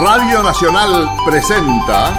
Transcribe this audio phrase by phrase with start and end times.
[0.00, 2.16] Radio Nacional presenta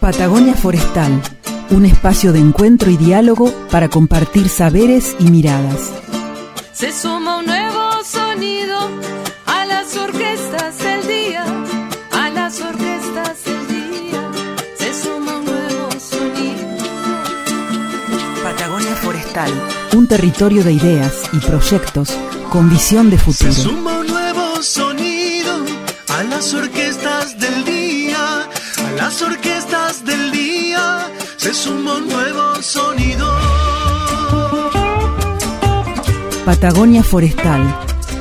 [0.00, 1.22] Patagonia Forestal,
[1.70, 5.92] un espacio de encuentro y diálogo para compartir saberes y miradas.
[6.72, 7.48] Se suma un
[19.94, 22.10] Un territorio de ideas y proyectos
[22.50, 23.50] con visión de futuro.
[23.50, 25.54] Se suma un nuevo sonido
[26.08, 31.10] a las orquestas del día, a las orquestas del día.
[31.38, 33.26] Se suma un nuevo sonido.
[36.44, 37.62] Patagonia Forestal,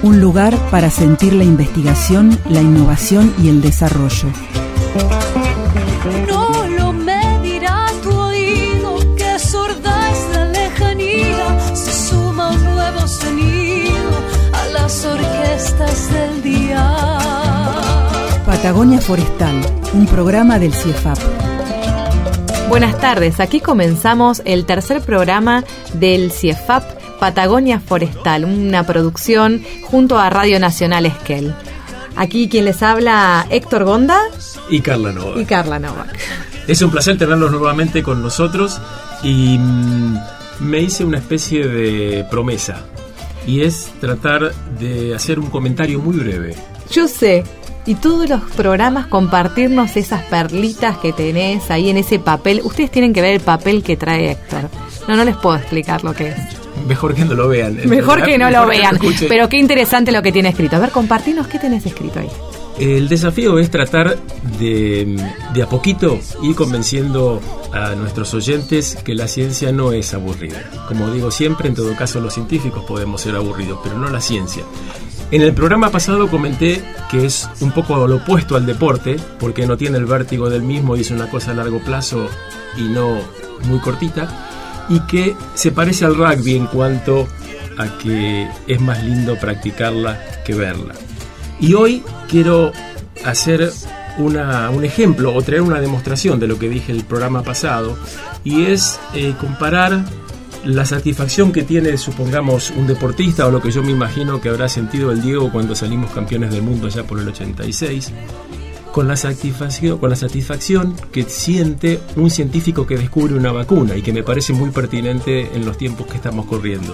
[0.04, 4.30] un lugar para sentir la investigación, la innovación y el desarrollo.
[18.62, 19.60] Patagonia Forestal,
[19.94, 21.18] un programa del CIEFAP.
[22.70, 25.64] Buenas tardes, aquí comenzamos el tercer programa
[25.96, 26.84] del CIEFAP
[27.20, 31.56] Patagonia Forestal, una producción junto a Radio Nacional Esquel.
[32.16, 34.20] Aquí quien les habla Héctor Gonda
[34.70, 35.42] y Carla Nova.
[35.42, 36.16] y Carla Novak.
[36.68, 38.80] Es un placer tenerlos nuevamente con nosotros
[39.24, 40.18] y mm,
[40.60, 42.86] me hice una especie de promesa
[43.48, 46.56] y es tratar de hacer un comentario muy breve.
[46.92, 47.44] Yo sé,
[47.86, 52.62] y todos los programas compartirnos esas perlitas que tenés ahí en ese papel.
[52.64, 54.70] Ustedes tienen que ver el papel que trae Héctor.
[55.08, 56.38] No, no les puedo explicar lo que es.
[56.88, 57.80] Mejor que no lo vean.
[57.86, 59.00] Mejor que no lo vean.
[59.28, 60.76] Pero qué interesante lo que tiene escrito.
[60.76, 62.30] A ver, compartinos qué tenés escrito ahí.
[62.80, 64.18] El desafío es tratar
[64.58, 65.16] de,
[65.54, 67.42] de a poquito ir convenciendo
[67.74, 70.64] a nuestros oyentes que la ciencia no es aburrida.
[70.88, 74.64] Como digo siempre, en todo caso los científicos podemos ser aburridos, pero no la ciencia.
[75.32, 79.78] En el programa pasado comenté que es un poco lo opuesto al deporte, porque no
[79.78, 82.28] tiene el vértigo del mismo es una cosa a largo plazo
[82.78, 83.18] y no
[83.66, 84.28] muy cortita,
[84.90, 87.28] y que se parece al rugby en cuanto
[87.78, 90.96] a que es más lindo practicarla que verla.
[91.62, 92.74] Y hoy quiero
[93.24, 93.72] hacer
[94.18, 97.98] una- un ejemplo o traer una demostración de lo que dije el programa pasado
[98.44, 100.04] y es eh, comparar
[100.66, 104.70] la satisfacción que tiene, supongamos, un deportista o lo que yo me imagino que habrá
[104.70, 108.12] sentido el Diego cuando salimos campeones del mundo allá por el 86,
[108.92, 114.02] con la satisfacción, con la satisfacción que siente un científico que descubre una vacuna y
[114.02, 116.94] que me parece muy pertinente en los tiempos que estamos corriendo.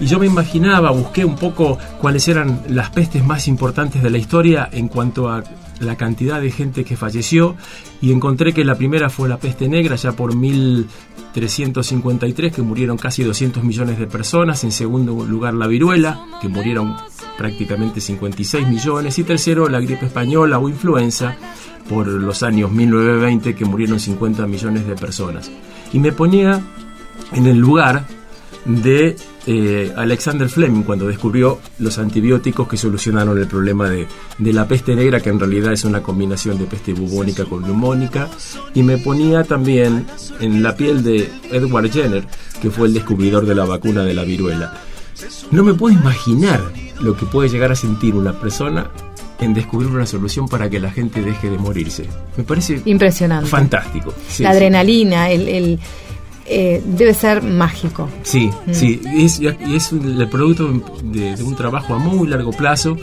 [0.00, 4.18] Y yo me imaginaba, busqué un poco cuáles eran las pestes más importantes de la
[4.18, 5.42] historia en cuanto a
[5.80, 7.56] la cantidad de gente que falleció
[8.00, 13.22] y encontré que la primera fue la peste negra ya por 1353 que murieron casi
[13.22, 16.96] 200 millones de personas, en segundo lugar la viruela que murieron
[17.36, 21.36] prácticamente 56 millones y tercero la gripe española o influenza
[21.88, 25.50] por los años 1920 que murieron 50 millones de personas.
[25.92, 26.60] Y me ponía
[27.32, 28.06] en el lugar
[28.64, 29.16] de
[29.50, 34.94] eh, Alexander Fleming cuando descubrió los antibióticos que solucionaron el problema de, de la peste
[34.94, 38.28] negra, que en realidad es una combinación de peste bubónica con neumónica,
[38.74, 40.06] y me ponía también
[40.40, 42.26] en la piel de Edward Jenner,
[42.60, 44.74] que fue el descubridor de la vacuna de la viruela.
[45.50, 46.60] No me puedo imaginar
[47.00, 48.90] lo que puede llegar a sentir una persona
[49.40, 52.04] en descubrir una solución para que la gente deje de morirse.
[52.36, 53.48] Me parece Impresionante.
[53.48, 54.12] fantástico.
[54.28, 54.56] Sí, la sí.
[54.56, 55.78] adrenalina, el, el,
[56.48, 58.08] eh, debe ser mágico.
[58.22, 58.72] Sí, Mm.
[58.74, 60.70] sí, y es, es el producto
[61.02, 62.96] de, de un trabajo a muy largo plazo.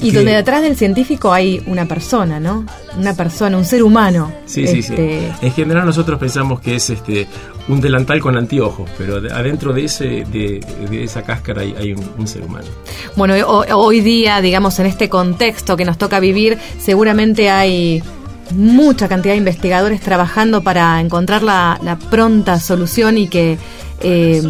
[0.00, 2.66] Y que- donde detrás del científico hay una persona, ¿no?
[2.98, 4.32] Una persona, un ser humano.
[4.44, 4.92] Sí, sí, sí.
[4.92, 7.28] Este, En general nosotros pensamos que es este
[7.68, 10.60] un delantal con anteojos, pero de- adentro de ese de,
[10.90, 12.66] de esa cáscara hay, hay un, un ser humano.
[13.14, 18.02] Bueno, ho- hoy día, digamos, en este contexto que nos toca vivir, seguramente hay
[18.50, 23.58] mucha cantidad de investigadores trabajando para encontrar la, pronta solución y que
[24.00, 24.42] eh,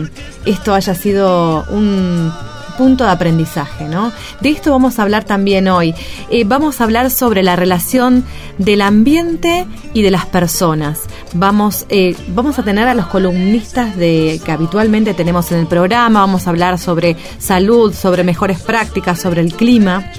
[0.47, 2.32] esto haya sido un
[2.76, 4.12] punto de aprendizaje, ¿no?
[4.41, 5.94] De esto vamos a hablar también hoy.
[6.31, 8.25] Eh, vamos a hablar sobre la relación
[8.58, 11.00] del ambiente y de las personas.
[11.36, 16.20] Vamos, eh, vamos a tener a los columnistas de que habitualmente tenemos en el programa.
[16.20, 20.12] Vamos a hablar sobre salud, sobre mejores prácticas, sobre el clima.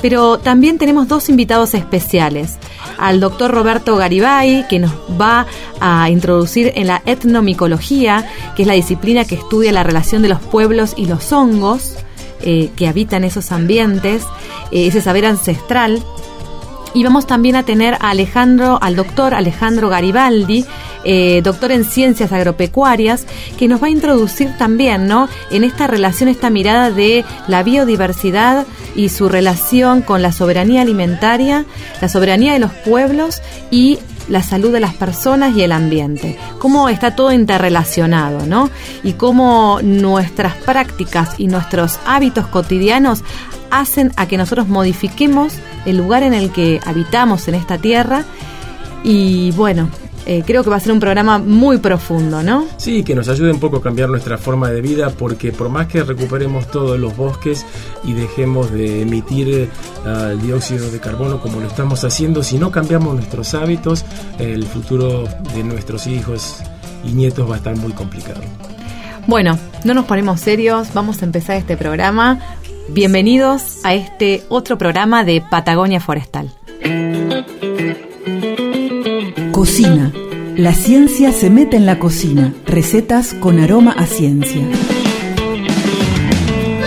[0.00, 2.56] Pero también tenemos dos invitados especiales.
[2.98, 5.46] Al doctor Roberto Garibay, que nos va
[5.80, 10.40] a introducir en la etnomicología, que es la disciplina que estudia la relación de los
[10.40, 11.96] pueblos y los hongos
[12.42, 14.22] eh, que habitan esos ambientes,
[14.70, 16.00] eh, ese saber ancestral.
[16.92, 20.64] Y vamos también a tener a Alejandro, al doctor Alejandro Garibaldi,
[21.04, 23.26] eh, doctor en ciencias agropecuarias,
[23.58, 25.28] que nos va a introducir también, ¿no?
[25.50, 28.66] En esta relación, esta mirada de la biodiversidad
[28.96, 31.64] y su relación con la soberanía alimentaria,
[32.00, 33.40] la soberanía de los pueblos
[33.70, 33.98] y
[34.28, 36.38] la salud de las personas y el ambiente.
[36.58, 38.70] Cómo está todo interrelacionado, ¿no?
[39.02, 43.22] Y cómo nuestras prácticas y nuestros hábitos cotidianos
[43.70, 45.54] hacen a que nosotros modifiquemos
[45.86, 48.24] el lugar en el que habitamos en esta tierra.
[49.02, 49.88] Y bueno,
[50.26, 52.66] eh, creo que va a ser un programa muy profundo, ¿no?
[52.76, 55.86] Sí, que nos ayude un poco a cambiar nuestra forma de vida, porque por más
[55.86, 57.64] que recuperemos todos los bosques
[58.04, 59.68] y dejemos de emitir eh,
[60.04, 64.04] el dióxido de carbono como lo estamos haciendo, si no cambiamos nuestros hábitos,
[64.38, 65.24] el futuro
[65.54, 66.58] de nuestros hijos
[67.02, 68.40] y nietos va a estar muy complicado.
[69.26, 72.38] Bueno, no nos ponemos serios, vamos a empezar este programa.
[72.92, 76.50] Bienvenidos a este otro programa de Patagonia Forestal.
[79.52, 80.12] Cocina.
[80.56, 82.52] La ciencia se mete en la cocina.
[82.66, 84.62] Recetas con aroma a ciencia.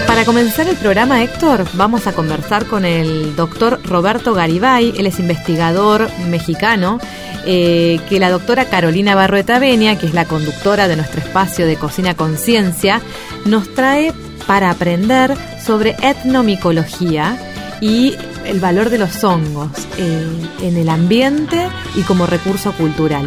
[0.05, 4.93] Para comenzar el programa, Héctor, vamos a conversar con el doctor Roberto Garibay.
[4.97, 6.99] Él es investigador mexicano.
[7.45, 11.75] Eh, que la doctora Carolina Barrueta Benia, que es la conductora de nuestro espacio de
[11.75, 13.01] Cocina Conciencia,
[13.45, 14.13] nos trae
[14.47, 17.37] para aprender sobre etnomicología
[17.81, 18.15] y
[18.45, 20.27] el valor de los hongos eh,
[20.61, 23.25] en el ambiente y como recurso cultural.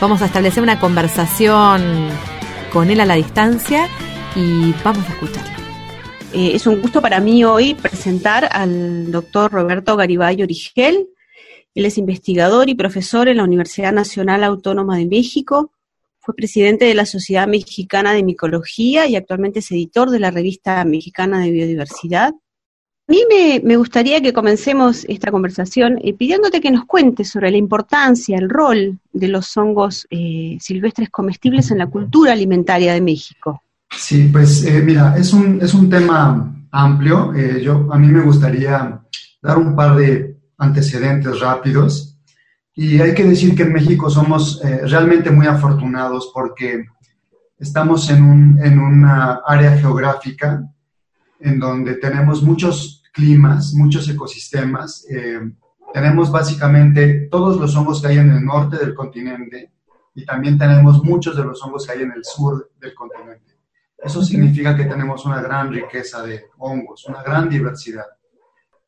[0.00, 2.08] Vamos a establecer una conversación
[2.72, 3.88] con él a la distancia
[4.36, 5.58] y vamos a escucharlo.
[6.32, 11.08] Eh, es un gusto para mí hoy presentar al doctor Roberto Garibay Origel.
[11.74, 15.72] Él es investigador y profesor en la Universidad Nacional Autónoma de México,
[16.28, 20.84] fue presidente de la Sociedad Mexicana de Micología y actualmente es editor de la Revista
[20.84, 22.34] Mexicana de Biodiversidad.
[22.34, 23.22] A mí
[23.64, 28.50] me, gustaría que comencemos esta conversación eh, pidiéndote que nos cuentes sobre la importancia, el
[28.50, 33.62] rol de los hongos eh, silvestres comestibles en la cultura alimentaria de México.
[33.96, 37.32] Sí, pues eh, mira, es un, es un tema amplio.
[37.62, 39.00] yo, a mí me gustaría
[39.40, 42.17] dar un par de antecedentes rápidos.
[42.80, 46.86] Y hay que decir que en México somos eh, realmente muy afortunados porque
[47.58, 50.62] estamos en, un, en una área geográfica
[51.40, 55.04] en donde tenemos muchos climas, muchos ecosistemas.
[55.10, 55.40] Eh,
[55.92, 59.72] tenemos básicamente todos los hongos que hay en el norte del continente
[60.14, 63.56] y también tenemos muchos de los hongos que hay en el sur del continente.
[63.98, 68.06] Eso significa que tenemos una gran riqueza de hongos, una gran diversidad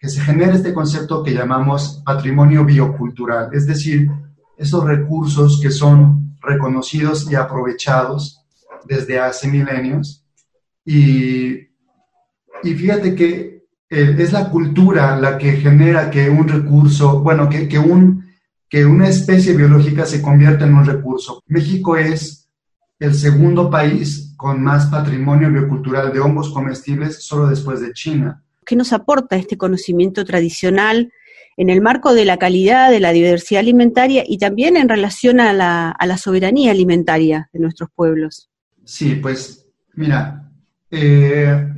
[0.00, 4.10] que se genere este concepto que llamamos patrimonio biocultural, es decir,
[4.56, 8.42] esos recursos que son reconocidos y aprovechados
[8.86, 10.24] desde hace milenios.
[10.86, 11.50] Y,
[12.62, 17.68] y fíjate que eh, es la cultura la que genera que un recurso, bueno, que,
[17.68, 18.24] que, un,
[18.70, 21.42] que una especie biológica se convierta en un recurso.
[21.46, 22.48] México es
[22.98, 28.42] el segundo país con más patrimonio biocultural de hongos comestibles solo después de China.
[28.64, 31.12] ¿Qué nos aporta este conocimiento tradicional
[31.56, 35.52] en el marco de la calidad de la diversidad alimentaria y también en relación a
[35.52, 38.48] la, soberanía alimentaria de nuestros pueblos?
[38.84, 40.50] Sí, pues mira,
[40.90, 41.68] eh,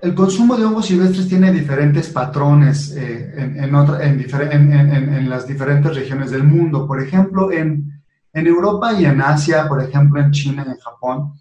[0.00, 6.86] el consumo de hongos silvestres tiene diferentes patrones eh, en, las diferentes regiones del mundo.
[6.86, 8.00] Por ejemplo, en,
[8.32, 11.34] Europa y en Asia, por ejemplo, en China y en Japón,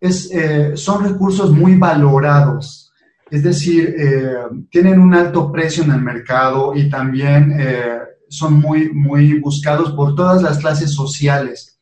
[0.00, 2.85] eh, son recursos muy valorados
[3.28, 4.36] es decir, eh,
[4.70, 10.14] tienen un alto precio en el mercado y también eh, son muy, muy buscados por
[10.14, 11.80] todas las clases sociales.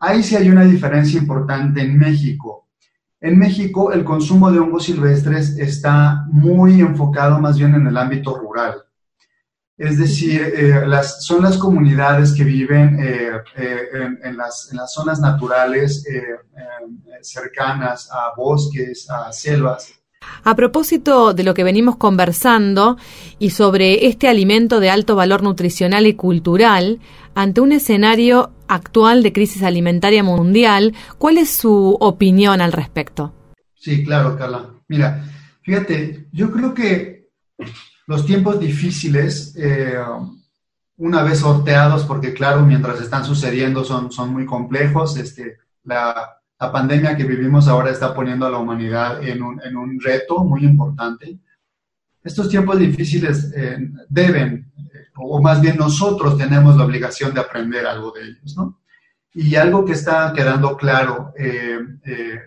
[0.00, 2.68] Ahí sí hay una diferencia importante en México.
[3.20, 8.36] En México el consumo de hongos silvestres está muy enfocado más bien en el ámbito
[8.36, 8.82] rural.
[9.76, 10.82] Es decir, eh,
[11.20, 16.04] son las comunidades que viven en, las, en, las, zonas naturales
[17.22, 19.99] cercanas a bosques, a selvas,
[20.44, 22.96] a propósito de lo que venimos conversando
[23.38, 27.00] y sobre este alimento de alto valor nutricional y cultural,
[27.34, 33.34] ante un escenario actual de crisis alimentaria mundial, ¿cuál es su opinión al respecto?
[33.74, 34.70] Sí, claro, Carla.
[34.88, 35.24] Mira,
[35.62, 37.30] fíjate, yo creo que
[38.06, 39.94] los tiempos difíciles, eh,
[40.96, 46.70] una vez sorteados, porque claro, mientras están sucediendo son, son muy complejos, este, la, la
[46.70, 50.64] pandemia que vivimos ahora está poniendo a la humanidad en un, en un reto muy
[50.64, 51.38] importante.
[52.22, 57.86] Estos tiempos difíciles eh, deben, eh, o más bien nosotros tenemos la obligación de aprender
[57.86, 58.80] algo de ellos, ¿no?
[59.32, 61.78] Y algo que está quedando claro eh,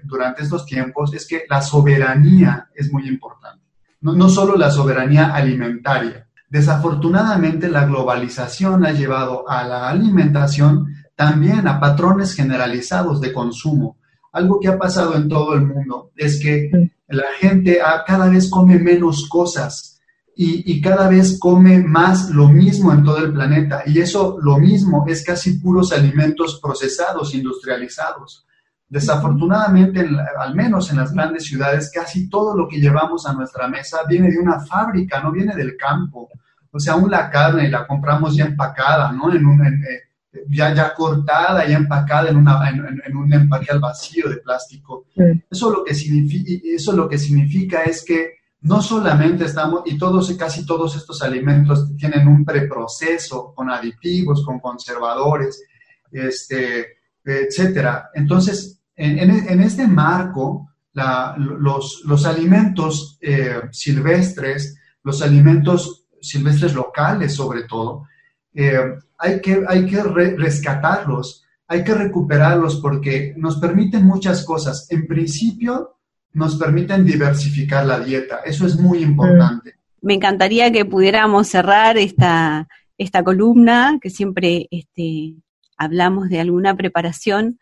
[0.04, 3.64] durante estos tiempos es que la soberanía es muy importante.
[4.02, 11.68] No, no solo la soberanía alimentaria, Desafortunadamente, la globalización ha llevado a la alimentación también
[11.68, 13.98] a patrones generalizados de consumo.
[14.34, 18.78] Algo que ha pasado en todo el mundo es que la gente cada vez come
[18.80, 20.02] menos cosas
[20.36, 23.84] y, y, cada vez come más lo mismo en todo el planeta.
[23.86, 28.48] Y eso, lo mismo, es casi puros alimentos procesados, industrializados.
[28.94, 30.08] Desafortunadamente,
[30.40, 34.30] al menos en las grandes ciudades, casi todo lo que llevamos a nuestra mesa viene
[34.30, 36.30] de una fábrica, no viene del campo.
[36.72, 39.34] O sea, aún la carne la compramos ya empacada, ¿no?
[39.34, 40.03] En un, eh,
[40.50, 45.06] ya, ya cortada, ya empacada en, una, en, un empaque al vacío de plástico.
[45.50, 50.32] Eso, lo que significa, eso lo que significa es que no solamente estamos, y todos
[50.38, 55.64] casi todos estos alimentos tienen un preproceso con aditivos, con conservadores,
[56.12, 58.10] este, etcétera.
[58.14, 68.08] Entonces, en, este marco, los, los, alimentos eh, silvestres, los alimentos silvestres locales sobre todo,
[68.54, 68.80] eh,
[69.24, 74.86] hay que, hay que rescatarlos, hay que recuperarlos porque nos permiten muchas cosas.
[74.92, 75.96] En principio,
[76.34, 78.40] nos permiten diversificar la dieta.
[78.44, 79.76] Eso es muy importante.
[80.02, 85.36] Me encantaría que pudiéramos cerrar esta, esta columna, que siempre este,
[85.78, 87.60] hablamos de alguna preparación,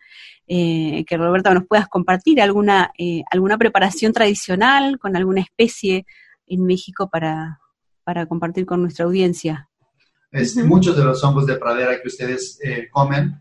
[0.47, 6.07] eh, que Roberto nos puedas compartir alguna, eh, alguna preparación tradicional con alguna especie
[6.47, 7.59] en México para,
[8.03, 9.69] para compartir con nuestra audiencia.
[10.31, 13.39] Este, muchos de los hongos de pradera que ustedes eh, comen,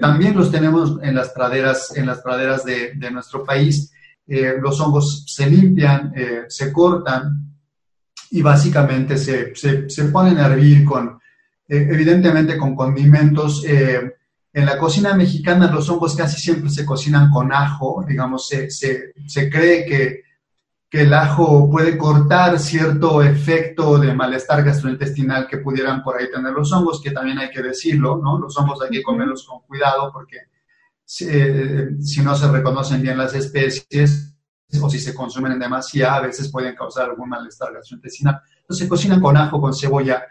[0.00, 3.92] también los tenemos en las praderas, en las praderas de, de nuestro país.
[4.26, 6.14] los hongos se limpian,
[6.46, 7.48] se cortan
[8.30, 11.18] y básicamente se, se, se ponen a hervir con,
[11.68, 13.64] evidentemente con condimentos.
[13.66, 14.14] Eh,
[14.52, 19.50] en la cocina mexicana los hongos casi siempre se cocinan con ajo, digamos, se, se,
[19.50, 20.22] cree que,
[20.90, 26.52] que, el ajo puede cortar cierto efecto de malestar gastrointestinal que pudieran por ahí tener
[26.52, 28.38] los hongos, que también hay que decirlo, ¿no?
[28.38, 30.36] Los hongos hay que comerlos con cuidado porque
[31.20, 34.34] eh, si no se reconocen bien las especies
[34.82, 38.40] o si se consumen en demasía, a veces pueden causar algún malestar gastrointestinal.
[38.60, 40.22] Entonces se cocinan con ajo, con cebolla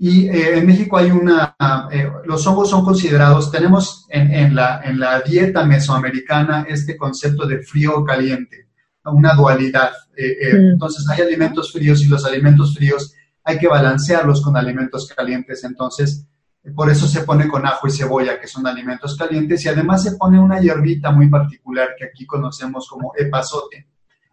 [0.00, 1.56] y eh, en México hay una,
[1.90, 7.62] eh, los hongos son considerados, tenemos en, la, en la dieta mesoamericana este concepto de
[7.62, 8.67] frío-caliente,
[9.10, 9.90] una dualidad.
[10.16, 10.72] Eh, mm.
[10.72, 15.64] Entonces hay alimentos fríos y los alimentos fríos hay que balancearlos con alimentos calientes.
[15.64, 16.26] Entonces,
[16.74, 20.16] por eso se pone con ajo y cebolla, que son alimentos calientes, y además se
[20.16, 23.86] pone una hierbita muy particular que aquí conocemos como epazote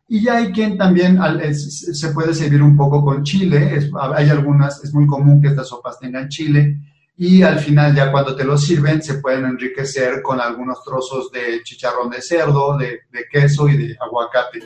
[0.07, 1.19] y ya hay quien también
[1.53, 3.89] se puede servir un poco con chile.
[4.15, 6.79] hay algunas, es muy común que estas sopas tengan chile.
[7.17, 11.63] Y al final, ya cuando te lo sirven, se pueden enriquecer con algunos trozos de
[11.63, 14.59] chicharrón de cerdo, de, de queso y de aguacate.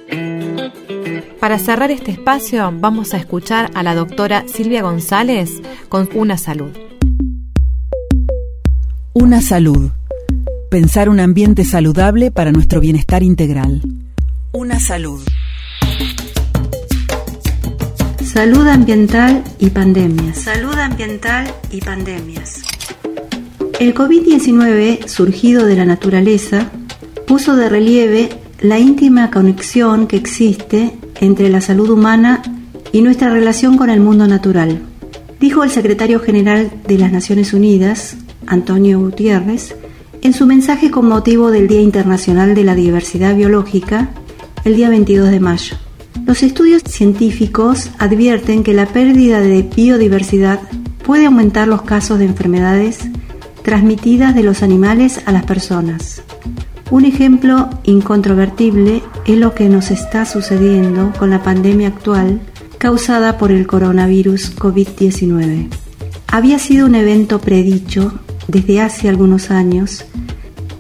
[1.40, 6.72] Para cerrar este espacio, vamos a escuchar a la doctora Silvia González con Una Salud.
[9.14, 9.92] Una Salud.
[10.72, 13.82] Pensar un ambiente saludable para nuestro bienestar integral.
[14.54, 15.22] Una salud.
[18.32, 20.38] Salud ambiental y pandemias.
[20.38, 22.62] Salud ambiental y pandemias.
[23.80, 26.70] El COVID-19, surgido de la naturaleza,
[27.26, 32.44] puso de relieve la íntima conexión que existe entre la salud humana
[32.92, 34.80] y nuestra relación con el mundo natural.
[35.40, 39.76] Dijo el secretario general de las Naciones Unidas, Antonio Gutiérrez,
[40.22, 44.12] en su mensaje con motivo del Día Internacional de la Diversidad Biológica
[44.66, 45.89] el día 22 de mayo.
[46.26, 50.60] Los estudios científicos advierten que la pérdida de biodiversidad
[51.06, 53.00] puede aumentar los casos de enfermedades
[53.64, 56.22] transmitidas de los animales a las personas.
[56.92, 62.42] Un ejemplo incontrovertible es lo que nos está sucediendo con la pandemia actual
[62.80, 65.68] causada por el coronavirus COVID-19.
[66.28, 68.14] Había sido un evento predicho
[68.48, 70.06] desde hace algunos años,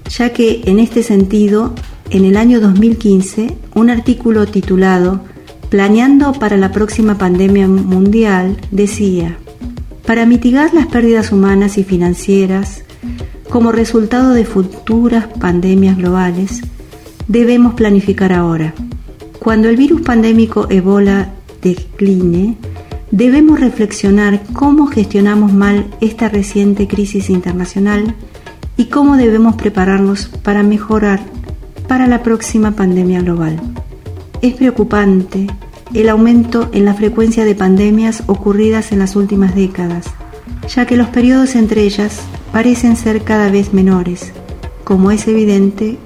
[0.09, 1.75] ya que en este sentido
[2.11, 5.21] en el año 2015 un artículo titulado
[5.69, 9.37] Planeando para la próxima pandemia mundial decía,
[10.07, 12.83] para mitigar las pérdidas humanas y financieras
[13.49, 16.61] como resultado de futuras pandemias globales,
[17.27, 18.73] debemos planificar ahora.
[19.37, 21.29] Cuando el virus pandémico Ebola
[21.61, 22.57] decline,
[23.11, 28.15] debemos reflexionar cómo gestionamos mal esta reciente crisis internacional
[28.75, 31.21] y cómo debemos prepararnos para mejorar
[31.89, 33.59] para la próxima pandemia global.
[34.41, 35.47] Es preocupante
[35.93, 40.05] el aumento en la frecuencia de pandemias ocurridas en las últimas décadas,
[40.73, 42.21] ya que los periodos entre ellas
[42.53, 44.31] parecen ser cada vez menores,
[44.83, 45.97] como es evidente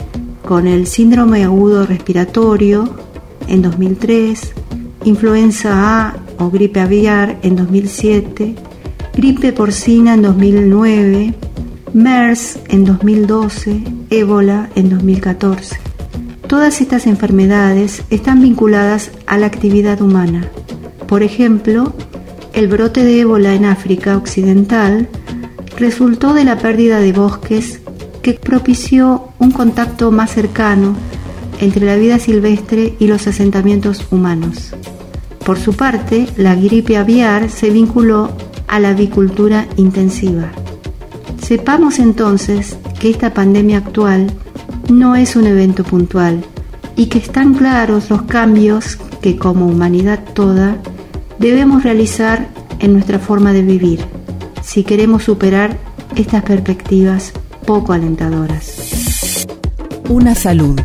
[0.47, 2.95] con el síndrome agudo respiratorio
[3.47, 4.53] en 2003,
[5.03, 8.55] influenza A o gripe aviar en 2007,
[9.15, 11.33] gripe porcina en 2009,
[11.93, 15.77] MERS en 2012, ébola en 2014.
[16.47, 20.47] Todas estas enfermedades están vinculadas a la actividad humana.
[21.07, 21.93] Por ejemplo,
[22.53, 25.07] el brote de ébola en África Occidental
[25.77, 27.79] resultó de la pérdida de bosques
[28.23, 30.95] que propició un contacto más cercano
[31.59, 34.73] entre la vida silvestre y los asentamientos humanos.
[35.45, 38.31] Por su parte, la gripe aviar se vinculó
[38.67, 40.51] a la avicultura intensiva.
[41.43, 44.31] Sepamos entonces que esta pandemia actual
[44.89, 46.43] no es un evento puntual
[46.95, 50.77] y que están claros los cambios que como humanidad toda
[51.39, 52.47] debemos realizar
[52.79, 53.99] en nuestra forma de vivir
[54.61, 55.77] si queremos superar
[56.15, 57.33] estas perspectivas
[57.65, 59.45] poco alentadoras.
[60.07, 60.79] Una salud.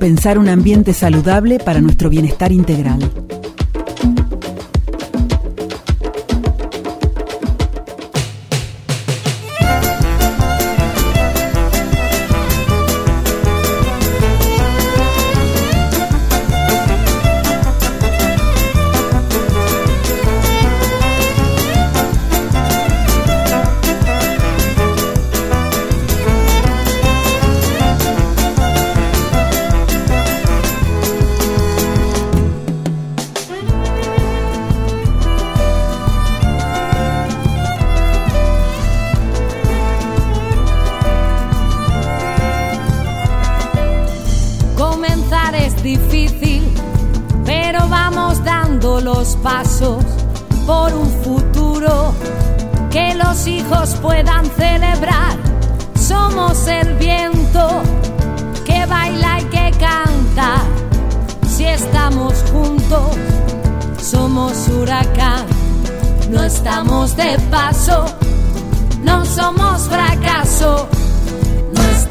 [0.00, 3.17] Pensar un ambiente saludable para nuestro bienestar integral.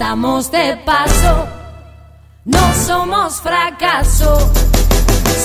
[0.08, 1.48] Estamos de paso.
[2.46, 4.38] No somos fracaso,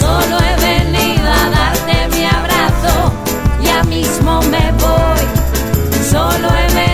[0.01, 3.13] solo he venido a darte mi abrazo,
[3.61, 5.25] ya mismo me voy.
[6.13, 6.92] Solo he venido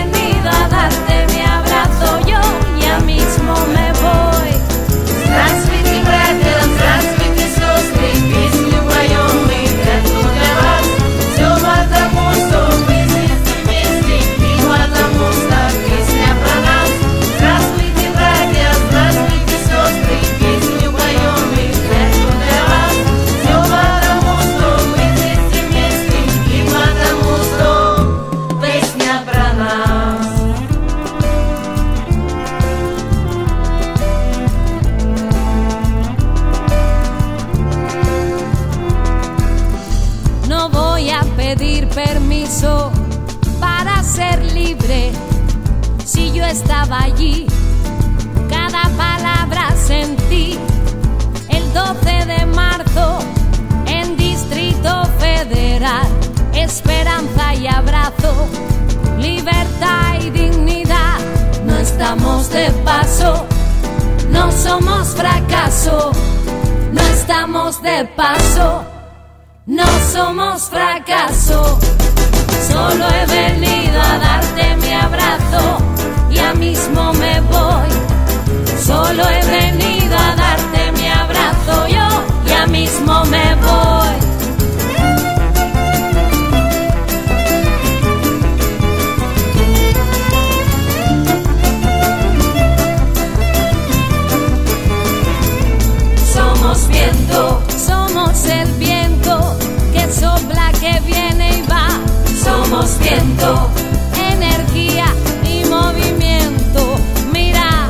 [62.09, 63.45] estamos de paso,
[64.31, 66.11] no somos fracaso,
[66.91, 68.83] no estamos de paso.
[69.67, 71.79] No somos fracaso,
[72.67, 75.77] solo he venido a darte mi abrazo,
[76.31, 77.89] ya mismo me voy.
[78.83, 79.98] Solo he venido
[102.79, 103.69] Somos viento,
[104.31, 105.07] energía
[105.43, 106.95] y movimiento.
[107.33, 107.89] Mira,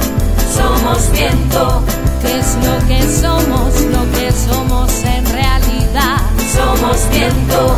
[0.51, 1.83] somos viento,
[2.19, 6.21] que es lo que somos, lo que somos en realidad.
[6.55, 7.77] Somos viento,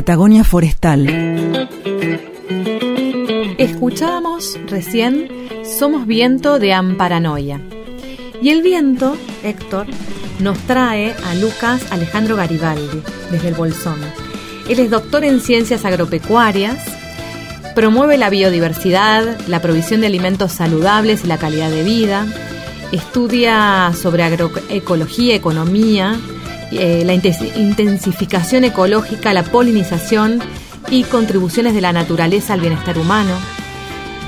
[0.00, 1.06] Patagonia Forestal.
[3.58, 5.28] escuchábamos recién
[5.78, 7.60] Somos Viento de Amparanoia.
[8.40, 9.88] Y el viento, Héctor,
[10.38, 13.98] nos trae a Lucas Alejandro Garibaldi, desde el Bolsón.
[14.70, 16.82] Él es doctor en ciencias agropecuarias,
[17.74, 22.26] promueve la biodiversidad, la provisión de alimentos saludables y la calidad de vida,
[22.90, 26.18] estudia sobre agroecología, economía,
[26.72, 30.40] eh, la intensificación ecológica, la polinización
[30.88, 33.32] y contribuciones de la naturaleza al bienestar humano.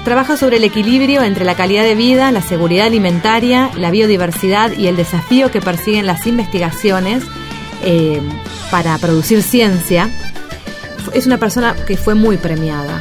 [0.05, 4.89] Trabaja sobre el equilibrio entre la calidad de vida, la seguridad alimentaria, la biodiversidad y
[4.89, 7.23] el desafío que persiguen las investigaciones
[7.85, 8.21] eh,
[8.71, 10.11] para producir ciencia.
[11.15, 13.01] Es una persona que fue muy premiada.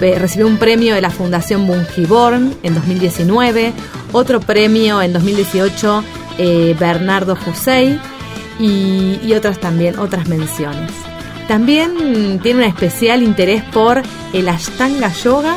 [0.00, 3.72] Eh, recibió un premio de la Fundación Bungiborn en 2019,
[4.12, 6.04] otro premio en 2018
[6.38, 7.98] eh, Bernardo José
[8.58, 10.90] y, otras también, otras menciones.
[11.48, 15.56] También tiene un especial interés por el Ashtanga Yoga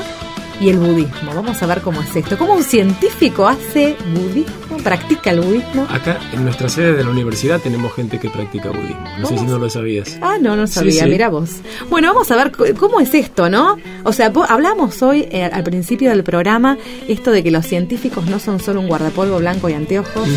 [0.60, 1.34] y el budismo.
[1.34, 2.38] Vamos a ver cómo es esto.
[2.38, 4.78] ¿Cómo un científico hace budismo?
[4.84, 5.88] ¿Practica el budismo?
[5.90, 9.04] Acá en nuestra sede de la universidad tenemos gente que practica budismo.
[9.20, 10.18] No sé si no lo sabías.
[10.22, 11.06] Ah, no, no sabía.
[11.06, 11.58] Mira vos.
[11.90, 13.78] Bueno, vamos a ver cómo es esto, ¿no?
[14.04, 18.40] O sea, hablamos hoy eh, al principio del programa esto de que los científicos no
[18.40, 20.28] son solo un guardapolvo blanco y anteojos.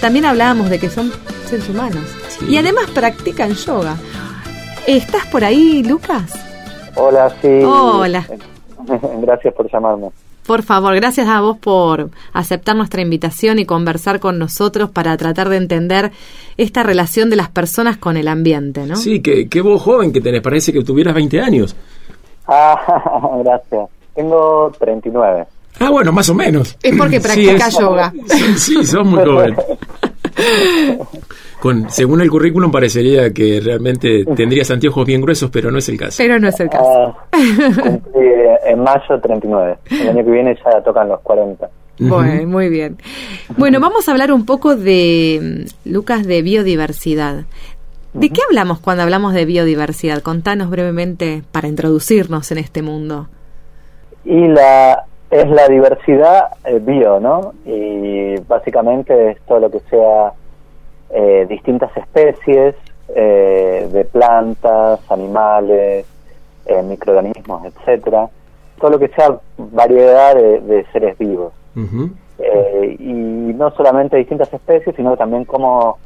[0.00, 1.12] También hablábamos de que son
[1.48, 2.04] seres humanos.
[2.48, 3.96] Y además practican yoga.
[4.86, 6.32] ¿Estás por ahí, Lucas?
[6.94, 7.48] Hola, sí.
[7.64, 8.26] Hola.
[9.22, 10.08] gracias por llamarme.
[10.46, 15.48] Por favor, gracias a vos por aceptar nuestra invitación y conversar con nosotros para tratar
[15.48, 16.12] de entender
[16.56, 18.96] esta relación de las personas con el ambiente, ¿no?
[18.96, 21.76] Sí, que, que vos joven que tenés, parece que tuvieras 20 años.
[22.46, 22.76] Ah,
[23.44, 23.88] gracias.
[24.14, 25.46] Tengo 39.
[25.78, 26.76] Ah, bueno, más o menos.
[26.82, 28.12] Es porque practica yoga.
[28.26, 29.56] Sí, sí, sos muy joven.
[31.60, 35.98] Con, según el currículum parecería que realmente tendrías anteojos bien gruesos, pero no es el
[35.98, 36.16] caso.
[36.16, 37.16] Pero no es el caso.
[37.32, 37.98] Ah,
[38.70, 39.78] en mayo 39.
[39.90, 41.68] El año que viene ya tocan los 40.
[41.98, 42.96] Bueno, muy bien.
[43.56, 47.44] Bueno, vamos a hablar un poco de, Lucas, de biodiversidad.
[48.14, 50.22] ¿De qué hablamos cuando hablamos de biodiversidad?
[50.22, 53.28] Contanos brevemente para introducirnos en este mundo.
[54.24, 57.54] Y la es la diversidad eh, bio, ¿no?
[57.64, 60.32] Y básicamente es todo lo que sea
[61.10, 62.74] eh, distintas especies
[63.14, 66.06] eh, de plantas, animales,
[66.66, 68.28] eh, microorganismos, etcétera,
[68.80, 71.52] todo lo que sea variedad de, seres vivos.
[72.98, 73.12] y
[73.54, 75.98] no solamente distintas especies, sino también cómo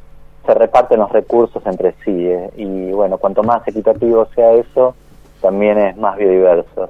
[0.45, 2.29] se reparten los recursos entre sí.
[2.55, 4.93] y bueno, cuanto más equitativo sea eso,
[5.41, 6.89] también es más biodiverso.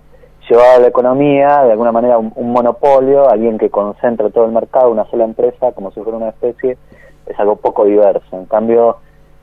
[0.49, 4.51] Llevado a la economía, de alguna manera, un, un monopolio, alguien que concentra todo el
[4.51, 6.77] mercado, una sola empresa, como si fuera una especie,
[7.25, 8.27] es algo poco diverso.
[8.37, 8.97] En cambio,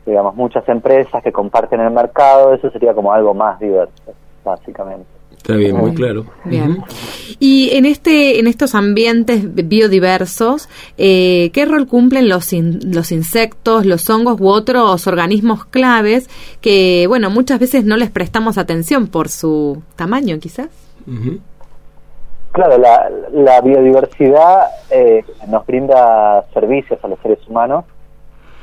[0.06, 4.12] digamos, muchas empresas que comparten el mercado, eso sería como algo más diverso,
[4.44, 5.21] básicamente.
[5.42, 6.26] Está bien, muy claro.
[6.44, 6.84] Bien.
[7.40, 14.08] Y en este, en estos ambientes biodiversos, eh, ¿qué rol cumplen los los insectos, los
[14.08, 19.82] hongos u otros organismos claves que, bueno, muchas veces no les prestamos atención por su
[19.96, 20.68] tamaño, quizás?
[22.52, 27.84] Claro, la, la biodiversidad eh, nos brinda servicios a los seres humanos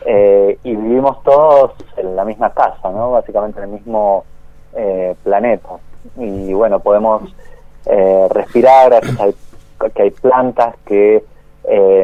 [0.05, 3.11] eh, y vivimos todos en la misma casa, ¿no?
[3.11, 4.23] Básicamente en el mismo
[4.73, 5.67] eh, planeta.
[6.17, 7.23] Y bueno, podemos
[7.85, 11.23] respirar gracias a que hay plantas que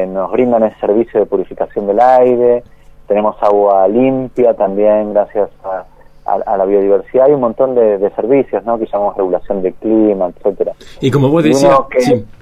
[0.08, 2.62] nos brindan el servicio de purificación del aire,
[3.06, 5.84] tenemos agua limpia también gracias a
[6.26, 8.78] a, la biodiversidad hay un montón de, servicios ¿no?
[8.78, 10.72] que llamamos regulación del clima, etcétera.
[11.00, 11.78] Y como vos decías,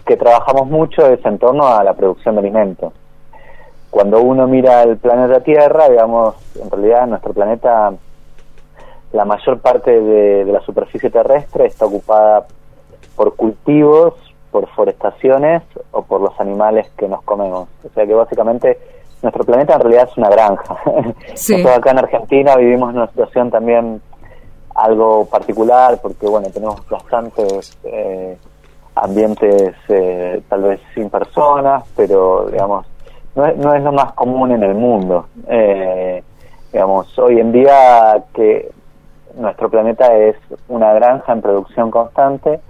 [0.04, 2.92] que, trabajamos mucho es en torno a la producción de alimentos.
[3.90, 7.92] Cuando uno mira el planeta Tierra, digamos, en realidad nuestro planeta,
[9.14, 12.46] la mayor parte de, de la superficie terrestre está ocupada
[13.14, 14.14] por cultivos,
[14.50, 17.68] por forestaciones o por los animales que nos comemos.
[17.84, 18.78] O sea que básicamente
[19.22, 20.76] nuestro planeta en realidad es una granja.
[21.30, 24.02] Nosotros acá en Argentina vivimos en una situación también
[24.74, 28.36] algo particular porque, bueno, tenemos bastantes eh,
[28.96, 32.86] ambientes eh, tal vez sin personas, pero, digamos,
[33.34, 35.26] no es, no es lo más común en el mundo.
[35.48, 36.22] Eh,
[36.72, 38.70] digamos, hoy en día que
[39.36, 40.36] nuestro planeta es
[40.68, 42.60] una granja en producción constante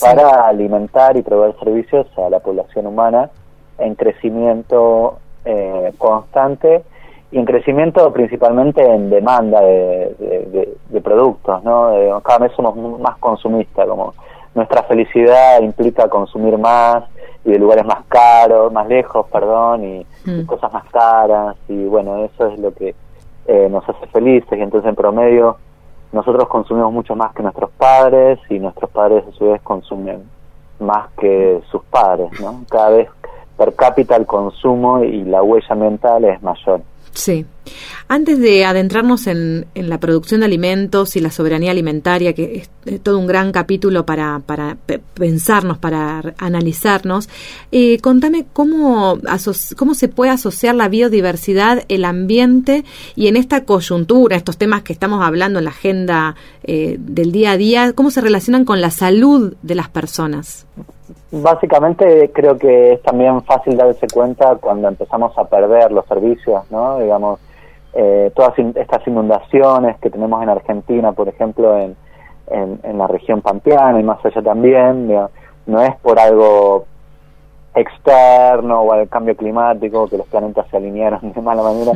[0.00, 3.30] para alimentar y proveer servicios a la población humana
[3.78, 6.82] en crecimiento eh, constante
[7.30, 10.72] y en crecimiento principalmente en demanda de,
[11.02, 12.20] productos, ¿no?
[12.22, 14.14] cada vez somos más consumistas, como
[14.54, 17.04] nuestra felicidad implica consumir más
[17.44, 20.46] y de lugares más caros, más lejos, perdón, y, mm.
[20.46, 22.94] cosas más caras, y bueno, eso es lo que
[23.46, 25.58] eh, nos hace felices, y entonces en promedio
[26.14, 30.22] nosotros consumimos mucho más que nuestros padres, y nuestros padres a su vez consumen
[30.78, 32.64] más que sus padres, ¿no?
[32.70, 33.08] Cada vez
[33.56, 36.80] per cápita el consumo y la huella ambiental es mayor.
[37.12, 37.46] Sí.
[38.08, 43.18] Antes de adentrarnos en, la producción de alimentos y la soberanía alimentaria, que es todo
[43.18, 44.76] un gran capítulo para, para
[45.14, 47.28] pensarnos, para analizarnos,
[47.72, 49.18] eh, contame cómo,
[49.76, 52.84] cómo se puede asociar la biodiversidad, el ambiente
[53.16, 57.52] y en esta coyuntura, estos temas que estamos hablando en la agenda eh, del día
[57.52, 60.66] a día, cómo se relacionan con la salud de las personas.
[61.30, 67.00] Básicamente creo que es también fácil darse cuenta cuando empezamos a perder los servicios, ¿no?
[67.00, 67.40] Digamos,
[67.94, 71.96] eh, todas estas inundaciones que tenemos en Argentina, por ejemplo, en,
[72.48, 75.08] en, la región pampeana y más allá también,
[75.66, 76.86] no es por algo
[77.74, 81.92] externo o al cambio climático, que los planetas se alinearon de mala manera,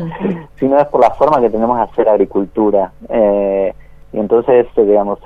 [0.57, 2.93] sino es por la forma que tenemos de hacer agricultura.
[3.09, 3.75] Eh,
[4.13, 5.19] y entonces, digamos,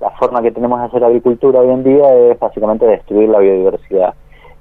[0.00, 4.14] la forma que tenemos de hacer agricultura hoy en día es básicamente destruir la biodiversidad.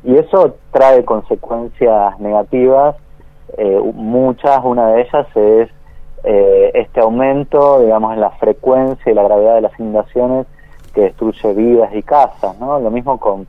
[0.03, 2.95] Y eso trae consecuencias negativas,
[3.57, 5.69] eh, muchas, una de ellas es
[6.23, 10.47] eh, este aumento, digamos, en la frecuencia y la gravedad de las inundaciones
[10.93, 12.79] que destruye vidas y casas, ¿no?
[12.79, 13.47] Lo mismo con,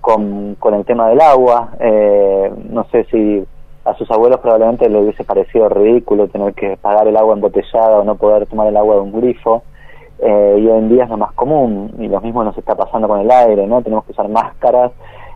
[0.00, 3.44] con, con el tema del agua, eh, no sé si
[3.84, 8.04] a sus abuelos probablemente le hubiese parecido ridículo tener que pagar el agua embotellada o
[8.04, 9.62] no poder tomar el agua de un grifo,
[10.18, 13.08] eh, y hoy en día es lo más común y lo mismo nos está pasando
[13.08, 13.80] con el aire, ¿no?
[13.80, 14.92] Tenemos que usar máscaras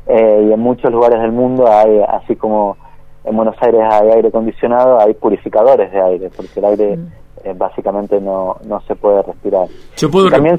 [0.06, 2.76] eh, y en muchos lugares del mundo hay, así como
[3.24, 7.06] en Buenos Aires hay aire acondicionado, hay purificadores de aire, porque el aire mm.
[7.44, 9.66] eh, básicamente no, no se puede respirar.
[9.96, 10.58] Yo puedo, también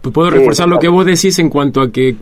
[0.00, 2.14] puedo reforzar lo que vos decís en cuanto a que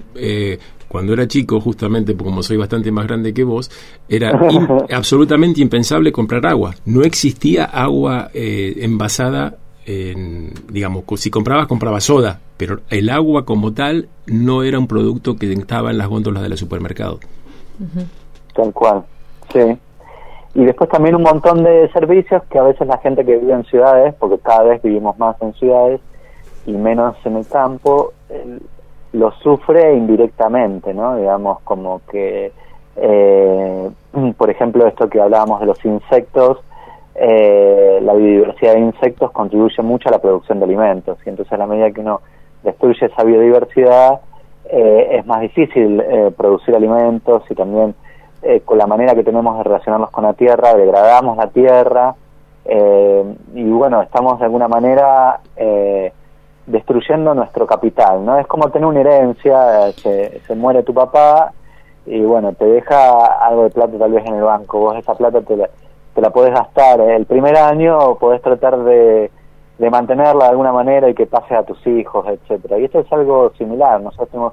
[0.88, 3.70] cuando era chico, justamente como soy bastante más grande que vos,
[4.08, 4.30] era
[4.92, 6.74] absolutamente impensable comprar agua.
[6.84, 14.62] No existía agua envasada digamos, si comprabas, comprabas soda, pero el agua como tal no
[14.62, 17.20] era un producto que estaba en las góndolas de los supermercados.
[18.54, 19.04] Tal cual,
[19.52, 19.78] sí.
[20.54, 23.64] Y después también un montón de servicios que a veces la gente que vive en
[23.64, 26.00] ciudades, porque cada vez vivimos más en ciudades
[26.66, 28.12] y menos en el campo,
[29.12, 31.16] lo sufre indirectamente, ¿no?
[31.16, 32.52] Digamos, como que,
[32.96, 33.90] eh,
[34.36, 36.58] por ejemplo, esto que hablábamos de los insectos,
[37.14, 41.58] eh, la biodiversidad de insectos contribuye mucho a la producción de alimentos y entonces a
[41.58, 42.22] la medida que uno
[42.62, 44.20] destruye esa biodiversidad
[44.64, 47.94] eh, es más difícil eh, producir alimentos y también
[48.42, 52.14] eh, con la manera que tenemos de relacionarnos con la tierra degradamos la tierra
[52.64, 55.40] y bueno estamos de alguna manera
[56.66, 61.52] destruyendo nuestro capital no es como tener una herencia se, se muere tu papá
[62.06, 65.40] y bueno te deja algo de plata tal vez en el banco vos esa plata
[65.42, 65.68] te la
[66.14, 69.30] te la podés gastar el primer año o podés tratar de,
[69.78, 72.78] de mantenerla de alguna manera y que pase a tus hijos, etcétera.
[72.78, 74.00] Y esto es algo similar.
[74.00, 74.52] Nosotros tenemos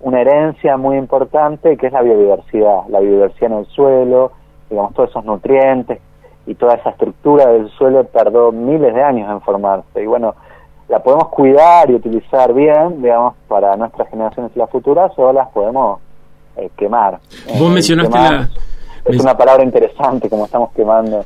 [0.00, 4.32] una herencia muy importante que es la biodiversidad, la biodiversidad en el suelo,
[4.70, 6.00] digamos, todos esos nutrientes
[6.46, 10.02] y toda esa estructura del suelo tardó miles de años en formarse.
[10.02, 10.34] Y bueno,
[10.88, 15.48] la podemos cuidar y utilizar bien, digamos, para nuestras generaciones y las futuras, o las
[15.48, 16.00] podemos
[16.56, 17.18] eh, quemar.
[17.58, 18.48] Vos mencionaste la
[19.06, 21.24] es una palabra interesante, como estamos quemando.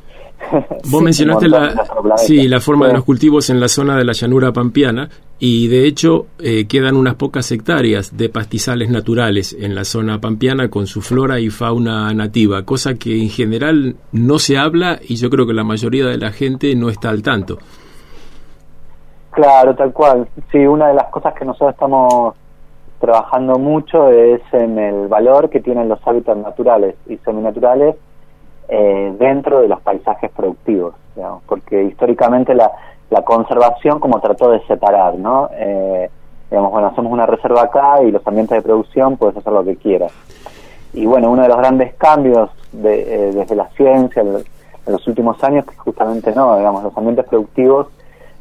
[0.91, 4.53] Vos mencionaste la, sí, la forma de los cultivos en la zona de la llanura
[4.53, 10.21] pampeana y de hecho eh, quedan unas pocas hectáreas de pastizales naturales en la zona
[10.21, 15.17] pampeana con su flora y fauna nativa, cosa que en general no se habla y
[15.17, 17.59] yo creo que la mayoría de la gente no está al tanto.
[19.31, 20.29] Claro, tal cual.
[20.51, 22.35] Sí, una de las cosas que nosotros estamos
[23.01, 27.97] trabajando mucho es en el valor que tienen los hábitats naturales y seminaturales
[28.71, 32.71] eh, dentro de los paisajes productivos, digamos, porque históricamente la,
[33.11, 35.51] la conservación como trató de separar, ¿no?
[35.53, 36.09] Eh,
[36.51, 39.77] digamos, bueno, hacemos una reserva acá y los ambientes de producción puedes hacer lo que
[39.77, 40.13] quieras.
[40.93, 44.45] Y bueno, uno de los grandes cambios de, eh, desde la ciencia en
[44.87, 47.89] los últimos años que justamente no, digamos, los ambientes productivos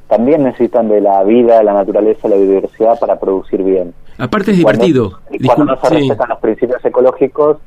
[0.07, 3.93] también necesitan de la vida, la naturaleza, la biodiversidad para producir bien.
[4.17, 5.19] Aparte es divertido.
[5.29, 7.57] Y cuando no se respetan los principios ecológicos,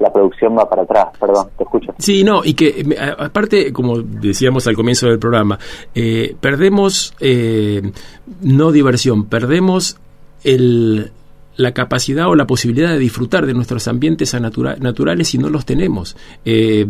[0.00, 1.08] la producción va para atrás.
[1.20, 1.94] Perdón, te escucho.
[1.98, 2.84] Sí, no, y que
[3.18, 5.58] aparte, como decíamos al comienzo del programa,
[5.94, 7.92] eh, perdemos eh,
[8.40, 9.98] no diversión, perdemos
[10.42, 11.12] el,
[11.56, 16.16] la capacidad o la posibilidad de disfrutar de nuestros ambientes naturales si no los tenemos.
[16.46, 16.86] Eh,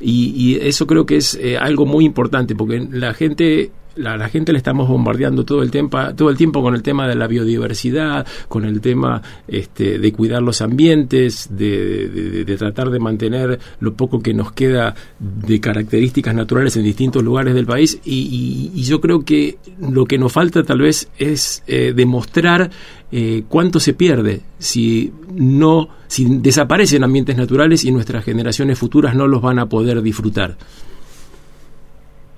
[0.00, 4.58] y, eso creo que es algo muy importante, porque la gente la, la gente le
[4.58, 8.64] estamos bombardeando todo el tiempo, todo el tiempo con el tema de la biodiversidad, con
[8.64, 14.32] el tema este, de cuidar los ambientes, de, de- tratar de mantener lo poco que
[14.34, 19.24] nos queda de características naturales en distintos lugares del país y, y- y yo creo
[19.24, 22.70] que lo que nos falta tal vez es eh, demostrar
[23.12, 29.26] eh, cuánto se pierde si no si desaparecen ambientes naturales y nuestras generaciones futuras no
[29.26, 30.56] los van a poder disfrutar.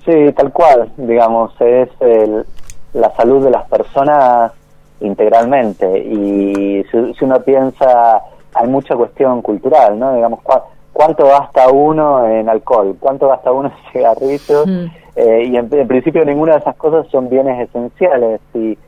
[0.07, 2.47] Sí, tal cual, digamos, es el-
[2.95, 4.53] la salud de las personas
[5.01, 8.21] integralmente y si, si uno piensa,
[8.55, 10.14] hay mucha cuestión cultural, ¿no?
[10.14, 12.97] Digamos, cua- ¿cuánto gasta uno en alcohol?
[12.99, 14.66] ¿Cuánto gasta uno en cigarrillos?
[14.66, 14.85] Mm.
[15.16, 18.79] Eh, y en, en principio ninguna de esas cosas son bienes esenciales y,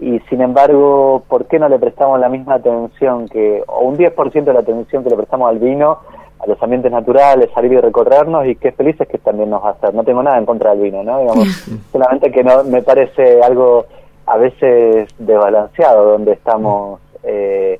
[0.00, 4.44] y sin embargo, ¿por qué no le prestamos la misma atención que, o un 10%
[4.44, 5.98] de la atención que le prestamos al vino,
[6.38, 9.72] a los ambientes naturales, salir y recorrernos y qué felices que también nos va a
[9.72, 9.94] hacer?
[9.94, 11.20] No tengo nada en contra del vino, ¿no?
[11.20, 11.48] Digamos,
[11.92, 13.86] solamente que no me parece algo
[14.26, 17.78] a veces desbalanceado donde estamos eh,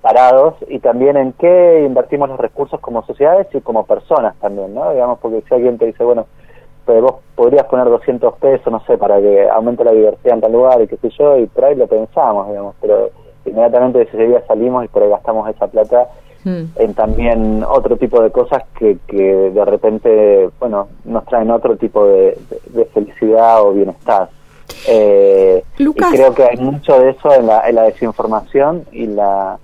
[0.00, 4.92] parados y también en qué invertimos los recursos como sociedades y como personas también, ¿no?
[4.92, 6.26] Digamos, porque si alguien te dice, bueno,
[6.84, 10.52] pues vos podrías poner 200 pesos, no sé, para que aumente la diversidad en tal
[10.52, 13.10] lugar y qué sé yo, y por ahí lo pensamos, digamos, pero
[13.46, 16.08] inmediatamente ese día salimos y por ahí gastamos esa plata
[16.44, 16.64] Mm.
[16.76, 22.04] en también otro tipo de cosas que, que de repente, bueno, nos traen otro tipo
[22.06, 24.28] de, de- de felicidad o bienestar.
[24.88, 26.12] Eh, Lucas.
[26.12, 29.58] Y creo que hay mucho de eso en la, en la desinformación y la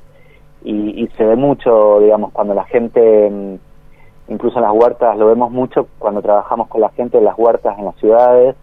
[0.63, 5.27] y, y se ve mucho, digamos, cuando la gente, mm, incluso en las huertas, lo
[5.27, 8.57] vemos mucho cuando trabajamos con la gente en las huertas en las ciudades,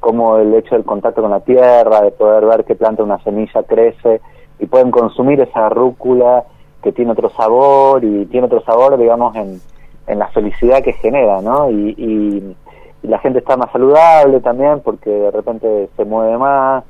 [0.00, 3.62] como el hecho del contacto con la tierra, de poder ver que planta una semilla
[3.62, 4.20] crece
[4.58, 6.44] y pueden consumir esa rúcula
[6.84, 9.60] que tiene otro sabor y tiene otro sabor, digamos, en,
[10.06, 11.68] en la felicidad que genera, ¿no?
[11.70, 12.56] Y, y,
[13.02, 16.84] y la gente está más saludable también porque de repente se mueve más,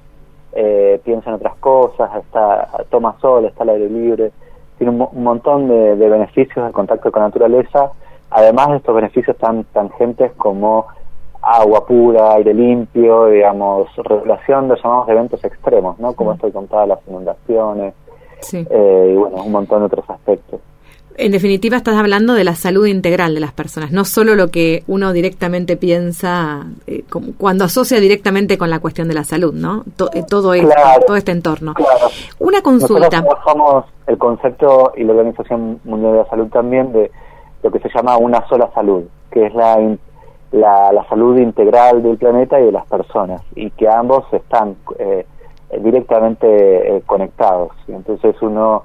[0.53, 4.33] eh, piensa en otras cosas, está toma sol, está al aire libre,
[4.79, 7.91] tiene un, mo- un montón de, de beneficios del contacto con la naturaleza,
[8.31, 10.87] además de estos beneficios tan tangentes como
[11.43, 16.15] agua pura, aire limpio, digamos, regulación de llamados eventos extremos, ¿no?
[16.15, 17.95] Como esto que contaba las inundaciones,
[18.45, 18.67] Sí.
[18.71, 20.61] eh, y bueno, un montón de otros aspectos.
[21.17, 24.83] En definitiva, estás hablando de la salud integral de las personas, no solo lo que
[24.89, 27.05] uno directamente piensa eh,
[27.39, 29.85] cuando asocia directamente con la cuestión de la salud, ¿no?
[29.97, 31.03] To- eh, todo esto, Claro.
[31.07, 31.73] todo este entorno.
[31.75, 32.09] Claro.
[32.41, 33.09] Una Nosotros consulta.
[33.11, 37.13] trabajamos el concepto y la Organización Mundial de la Salud también de
[37.63, 39.79] lo que se llama una sola salud, que es la,
[40.51, 45.25] la, la salud integral del planeta y de las personas, y que ambos están eh,
[45.83, 46.47] directamente
[46.97, 47.71] eh, conectados.
[47.89, 48.83] Y entonces uno,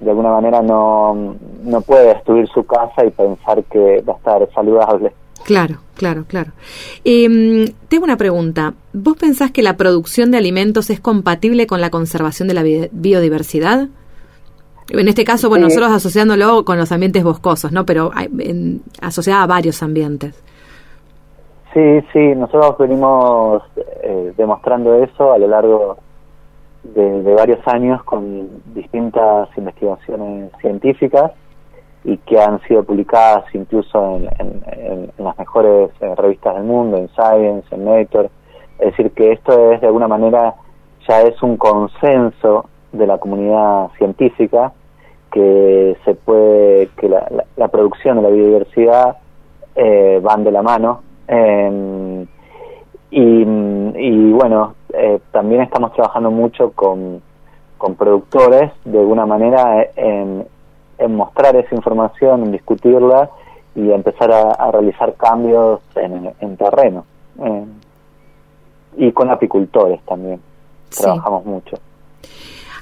[0.00, 4.48] de alguna manera, no, no puede destruir su casa y pensar que va a estar
[4.54, 5.12] saludable.
[5.44, 6.52] Claro, claro, claro.
[7.04, 8.74] Eh, tengo una pregunta.
[8.92, 12.88] ¿Vos pensás que la producción de alimentos es compatible con la conservación de la bi-
[12.92, 13.88] biodiversidad?
[14.90, 15.76] En este caso, bueno, Sí.
[15.76, 17.86] nosotros asociándolo con los ambientes boscosos, ¿no?
[17.86, 20.34] Pero en- asociada a varios ambientes.
[21.72, 23.62] Sí, sí, nosotros venimos
[24.02, 25.96] eh, demostrando eso a lo largo
[26.82, 31.32] de, de varios años con distintas investigaciones científicas
[32.04, 37.08] y que han sido publicadas incluso en, en- las mejores eh, revistas del mundo, en
[37.10, 38.30] Science, en Nature.
[38.78, 40.54] Es decir, que esto es de alguna manera
[41.06, 44.72] ya es un consenso de la comunidad científica
[45.30, 49.16] que se puede que la, la- la producción y la biodiversidad
[49.76, 52.26] eh, van de la mano eh,
[53.10, 57.22] y, y bueno eh, también estamos trabajando mucho con,
[57.78, 60.46] con productores de alguna manera en,
[60.98, 63.30] en mostrar esa información en discutirla
[63.74, 67.04] y empezar a, a realizar cambios en, en terreno
[67.44, 67.64] eh,
[68.96, 70.40] y con apicultores también
[70.90, 71.04] Sí.
[71.04, 71.76] trabajamos mucho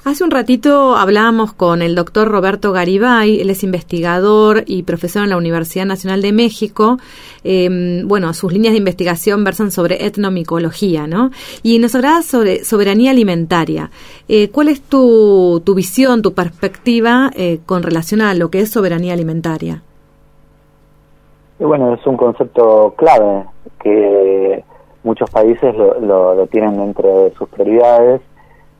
[0.05, 5.29] Hace un ratito hablábamos con el doctor Roberto Garibay, él es investigador y profesor en
[5.29, 6.97] la Universidad Nacional de México.
[7.43, 11.31] Eh, bueno, sus líneas de investigación versan sobre etnomicología, ¿no?
[11.63, 13.91] Y nos hablaba sobre soberanía alimentaria.
[14.29, 18.71] Eh, ¿Cuál es tu, tu visión, tu perspectiva eh, con relación a lo que es
[18.71, 19.83] soberanía alimentaria?
[21.59, 23.43] Bueno, es un concepto clave
[23.83, 24.63] que
[25.03, 28.21] muchos países lo, lo, lo tienen dentro de sus prioridades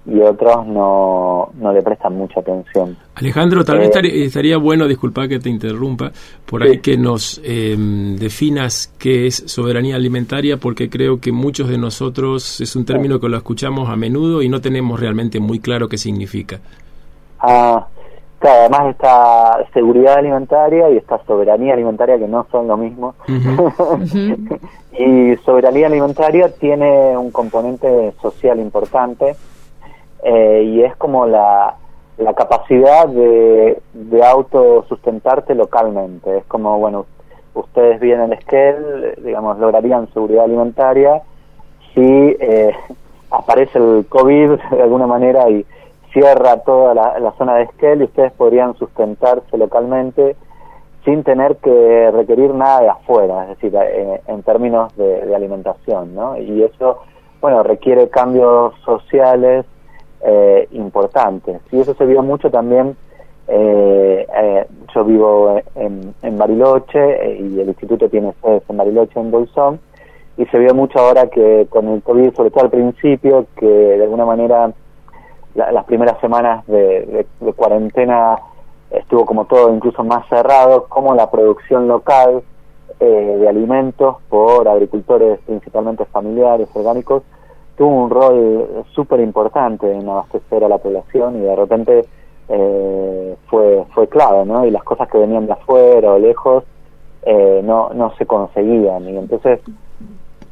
[0.10, 2.98] y otros no, no le prestan mucha atención.
[3.16, 6.12] Alejandro, tal vez Eh, estaría, estaría bueno, disculpa que te interrumpa,
[6.46, 11.78] por ahí que nos eh, definas qué es soberanía alimentaria, porque creo que muchos de
[11.78, 15.88] nosotros es un término que lo escuchamos a menudo y no tenemos realmente muy claro
[15.88, 16.60] qué significa.
[17.40, 17.88] Ah,
[18.40, 23.16] Claro, además esta seguridad alimentaria y esta soberanía alimentaria que no son lo mismo.
[24.98, 29.36] y soberanía alimentaria tiene un componente social importante
[30.24, 31.76] eh, y es como la,
[32.18, 36.38] la capacidad de, de autosustentarte localmente.
[36.38, 37.06] Es como, bueno,
[37.54, 41.22] ustedes vienen el Esquel, digamos, lograrían seguridad alimentaria
[41.94, 42.74] si eh,
[43.32, 45.66] aparece el COVID de alguna manera y
[46.14, 50.36] cierra toda la, zona de Esquel y ustedes podrían sustentarse localmente
[51.06, 56.38] sin tener que requerir nada de afuera, es decir, eh, en, términos de, alimentación, ¿no?
[56.38, 57.00] Y eso,
[57.40, 59.66] bueno, requiere cambios sociales
[60.22, 61.62] eh, importantes.
[61.72, 62.96] Y eso se vio mucho también,
[63.48, 64.66] eh, eh
[64.96, 69.80] yo vivo en, en Bariloche y el instituto tiene sedes en Bariloche, en Bolsón,
[70.38, 74.04] y se vio mucho ahora que con el COVID, sobre todo al principio, que de
[74.04, 74.72] alguna manera
[75.54, 78.38] las primeras semanas de, cuarentena
[78.92, 82.42] estuvo como todo incluso más cerrado, como la producción local
[83.00, 87.24] eh, de alimentos por agricultores principalmente familiares, orgánicos,
[87.80, 92.06] tuvo un rol súper importante en abastecer a la población y de repente
[92.50, 94.66] eh, fue, fue clave, ¿no?
[94.66, 96.66] Y las cosas que venían de afuera o lejos
[97.24, 99.08] eh, no, no se conseguían.
[99.08, 99.62] Y entonces...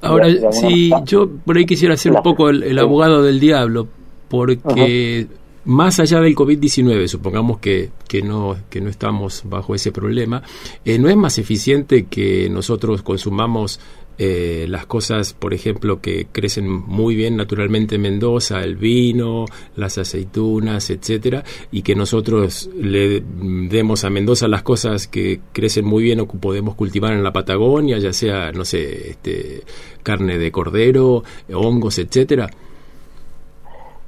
[0.02, 3.88] Ahora, sí, yo por ahí quisiera ser un poco el abogado del diablo,
[4.30, 5.28] porque
[5.68, 10.42] más allá del COVID-19, supongamos que, que, no, que no estamos bajo ese problema,
[10.86, 13.82] eh, ¿no es más eficiente que nosotros consumamos
[14.18, 19.45] eh, las cosas, por ejemplo, que crecen muy bien naturalmente en Mendoza, el vino,
[19.76, 26.03] las aceitunas, etcétera, y que nosotros le demos a Mendoza las cosas que crecen muy
[26.03, 29.61] bien o que podemos cultivar en la Patagonia, ya sea, no sé, este,
[30.03, 32.49] carne de cordero, hongos, etcétera?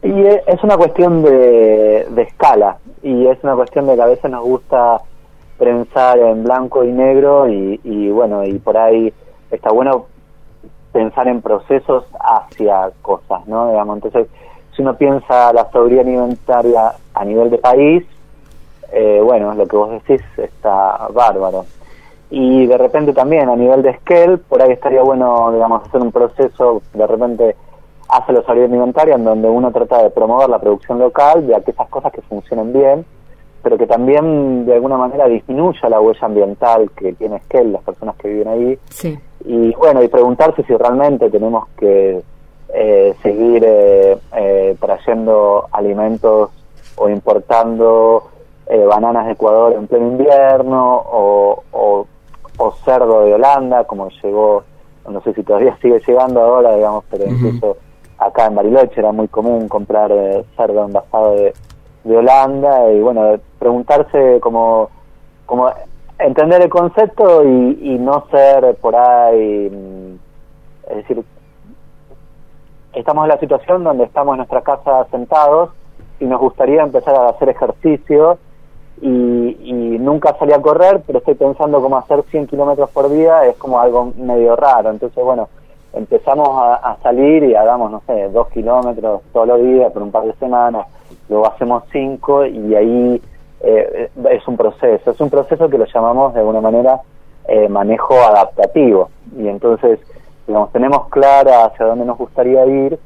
[0.01, 4.31] Y e, es una cuestión de, escala y es una cuestión de que a veces
[4.31, 5.01] nos gusta
[5.57, 9.13] pensar en blanco y negro y, bueno, y por ahí
[9.51, 10.05] está bueno
[10.91, 13.69] pensar en procesos hacia cosas, ¿no?
[13.69, 14.27] Digamos, entonces,
[14.75, 18.05] si uno piensa la soberanía alimentaria a nivel de país,
[18.91, 21.65] eh, bueno, lo que vos decís está bárbaro.
[22.31, 26.11] Y de repente también a nivel de scale, por ahí estaría bueno, digamos, hacer un
[26.11, 27.55] proceso de repente
[28.07, 31.89] hace la salida alimentaria en donde uno trata de promover la producción local de aquellas
[31.89, 33.05] cosas que funcionen bien,
[33.61, 38.15] pero que también de alguna manera disminuya la huella ambiental que tiene Esquel, las personas
[38.17, 38.79] que viven ahí.
[39.45, 42.21] Y bueno, y preguntarse si realmente tenemos que
[42.73, 46.51] eh, seguir eh, eh, trayendo alimentos
[46.95, 48.23] o importando
[48.87, 52.05] bananas de Ecuador en pleno invierno o, o,
[52.85, 54.63] cerdo de Holanda, como llegó,
[55.09, 57.77] no sé si todavía sigue llegando ahora, digamos, pero incluso
[58.19, 61.53] acá en Bariloche era muy común comprar eh, cerdo envasado de,
[62.05, 64.89] Holanda y bueno, preguntarse como,
[65.45, 65.71] como
[66.17, 70.15] entender el concepto y, no ser por ahí, mm,
[70.91, 71.23] es decir,
[72.93, 75.71] estamos en la situación donde estamos en nuestra casa sentados
[76.19, 78.37] y nos gustaría empezar a hacer ejercicio
[79.01, 83.45] y, y nunca salí a correr, pero estoy pensando cómo hacer 100 kilómetros por día,
[83.45, 85.47] es como algo medio raro, entonces bueno,
[85.93, 90.25] empezamos a, salir y hagamos, no sé, dos kilómetros todos los días por un par
[90.25, 90.87] de semanas,
[91.29, 93.21] luego hacemos cinco y ahí
[93.61, 97.01] eh, es un proceso, es un proceso que lo llamamos de alguna manera
[97.47, 99.09] eh, manejo adaptativo.
[99.37, 99.99] Y entonces,
[100.47, 102.99] digamos, tenemos clara hacia dónde nos gustaría ir,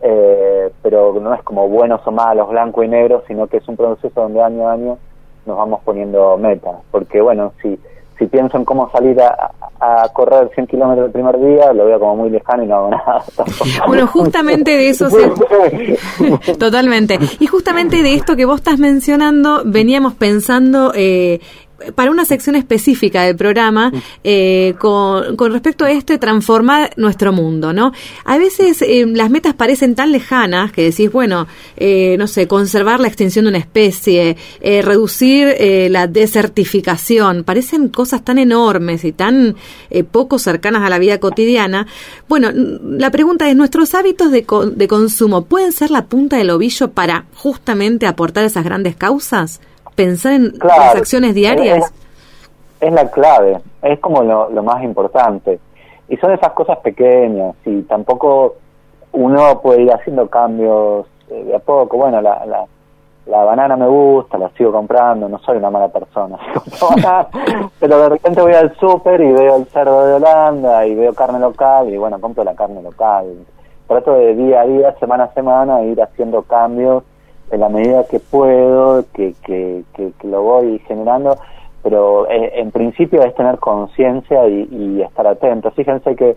[0.00, 3.76] eh, pero no es como buenos o malos, blanco y negro, sino que es un
[3.76, 4.98] proceso donde año a año
[5.46, 7.78] nos vamos poniendo metas, porque bueno, si
[8.18, 9.52] si pienso en cómo salir a,
[10.12, 13.24] correr 100 kilómetros el primer día, lo veo como muy lejano y no hago nada.
[13.86, 15.08] Bueno, justamente de eso
[16.58, 17.18] Totalmente.
[17.40, 21.40] Y justamente de esto que vos estás mencionando, veníamos pensando eh,
[21.94, 23.92] para una sección específica del programa
[24.24, 27.92] eh, con, con, respecto a esto de transformar nuestro mundo, ¿no?
[28.24, 33.00] A veces eh, las metas parecen tan lejanas que decís, bueno, eh, no sé, conservar
[33.00, 35.56] la extinción de una especie, reducir
[35.90, 39.56] la desertificación, parecen cosas tan enormes y tan
[40.10, 41.86] poco cercanas a la vida cotidiana.
[42.28, 46.90] Bueno, la pregunta es, ¿nuestros hábitos de, de consumo pueden ser la punta del ovillo
[46.90, 49.60] para justamente aportar esas grandes causas?
[49.94, 51.92] Pensar en las acciones diarias.
[52.80, 55.60] Es, la clave, es como lo, más importante.
[56.08, 58.56] Y son esas cosas pequeñas y tampoco
[59.12, 61.96] uno puede ir haciendo cambios eh, de a poco.
[61.96, 62.64] Bueno, la, la,
[63.26, 66.38] la banana me gusta, la sigo comprando, no soy una mala persona,
[67.80, 71.38] pero de repente voy al súper y veo el cerdo de Holanda y veo carne
[71.38, 73.26] local y bueno, compro la carne local.
[73.86, 77.04] Trato de día a día, semana a semana, ir haciendo cambios
[77.52, 81.36] en la medida que puedo, que, que, que, lo voy generando,
[81.82, 85.70] pero eh, en principio es tener conciencia y, estar atento.
[85.72, 86.36] Fíjense que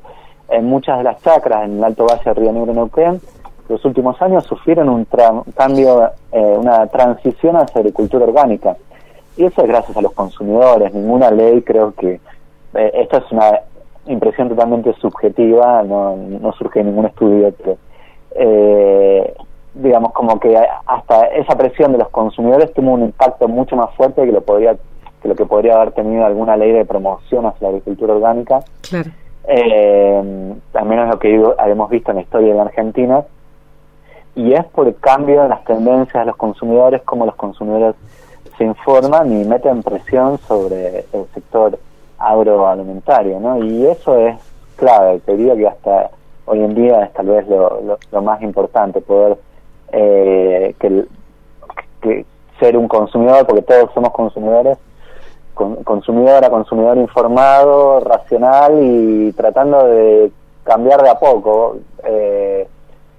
[0.50, 3.22] en muchas de las chacras en el Alto Valle de Río Negro Neuquén,
[3.70, 5.08] los últimos años sufrieron un
[5.56, 8.76] cambio, eh, una transición hacia agricultura orgánica.
[9.38, 10.94] Y eso es gracias a los consumidores.
[10.94, 12.20] Ninguna ley creo que...
[12.74, 13.62] Eh, esto es una
[14.08, 17.78] impresión totalmente subjetiva, no, no surge ningún estudio, pero
[18.36, 19.34] eh,
[19.76, 24.26] digamos como que hasta esa presión de los consumidores tuvo un impacto mucho más fuerte
[24.26, 24.76] que lo podría
[25.22, 28.60] que lo que podría haber tenido alguna ley de promoción hacia la agricultura orgánica.
[28.82, 29.10] Claro.
[29.48, 33.24] Eh, al menos lo que hemos visto en la historia de la Argentina.
[34.36, 37.96] Y es por el cambio en las tendencias de los consumidores, como los consumidores
[38.58, 41.80] se informan y meten presión sobre el sector
[42.18, 43.64] agroalimentario, ¿no?
[43.64, 44.36] Y eso es
[44.76, 46.10] clave, te digo que hasta
[46.46, 49.38] hoy en día es tal vez lo, lo, más importante, poder
[49.92, 51.06] eh, que,
[52.60, 54.78] ser un consumidor, porque todos somos consumidores,
[55.54, 60.32] con, consumidor a consumidor informado, racional y tratando de
[60.64, 62.68] cambiar de a poco eh,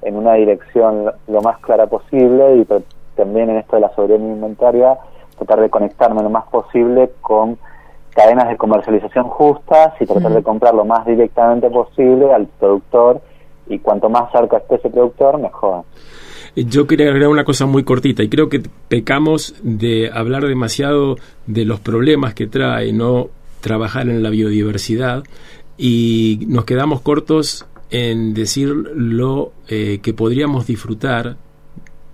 [0.03, 2.67] en una dirección lo más clara posible y
[3.15, 4.99] también en esto de la soberanía alimentaria
[5.37, 7.59] tratar de conectarme lo más posible con
[8.11, 13.21] cadenas de comercialización justas y tratar de comprar lo más directamente posible al productor
[13.69, 15.85] y cuanto más cerca esté ese productor, mejor.
[16.57, 21.67] Yo quería agregar una cosa muy cortita y creo que pecamos de hablar demasiado de
[21.67, 23.29] los problemas que trae no
[23.61, 25.23] trabajar en la biodiversidad
[25.77, 31.37] y nos quedamos cortos en decir lo eh, que podríamos disfrutar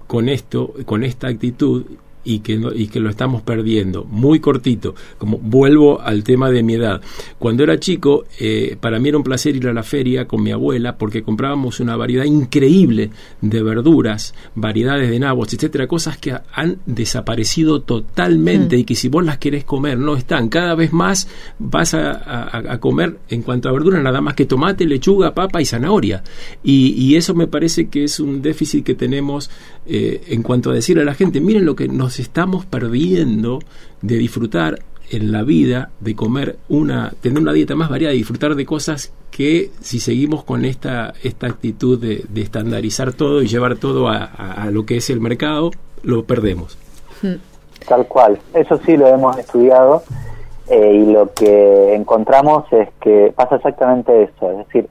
[0.08, 1.84] con esto, con esta actitud
[2.24, 4.04] y que, y que lo estamos perdiendo.
[4.04, 7.00] Muy cortito, como vuelvo al tema de mi edad.
[7.38, 10.52] Cuando era chico, eh, para mí era un placer ir a la feria con mi
[10.52, 13.10] abuela porque comprábamos una variedad increíble
[13.40, 18.80] de verduras, variedades de nabos, etcétera, cosas que han desaparecido totalmente mm.
[18.80, 20.48] y que si vos las querés comer no están.
[20.48, 25.34] Cada vez más vas a, comer en cuanto a verduras nada más que tomate, lechuga,
[25.34, 26.22] papa y zanahoria.
[26.62, 29.50] Y, eso me parece que es un déficit que tenemos
[29.86, 33.60] eh, en cuanto a decir a la gente, miren lo que nos estamos perdiendo
[34.00, 38.54] de disfrutar en la vida, de comer una, tener una dieta más variada y disfrutar
[38.54, 44.08] de cosas que si seguimos con esta, esta actitud de, estandarizar todo y llevar todo
[44.08, 45.70] a, lo que es el mercado,
[46.02, 46.78] lo perdemos.
[47.22, 47.36] Hmm.
[47.88, 50.02] Tal cual, eso sí lo hemos estudiado
[50.68, 54.88] eh, y lo que encontramos es que pasa exactamente eso, es decir,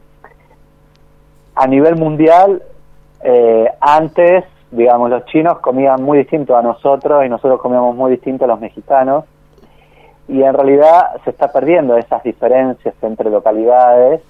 [1.55, 2.61] a nivel mundial,
[3.23, 8.45] eh, antes digamos, los chinos comían muy distinto a nosotros y nosotros comíamos muy distinto
[8.45, 9.25] a los mexicanos.
[10.27, 14.21] Y en realidad se está perdiendo esas diferencias entre localidades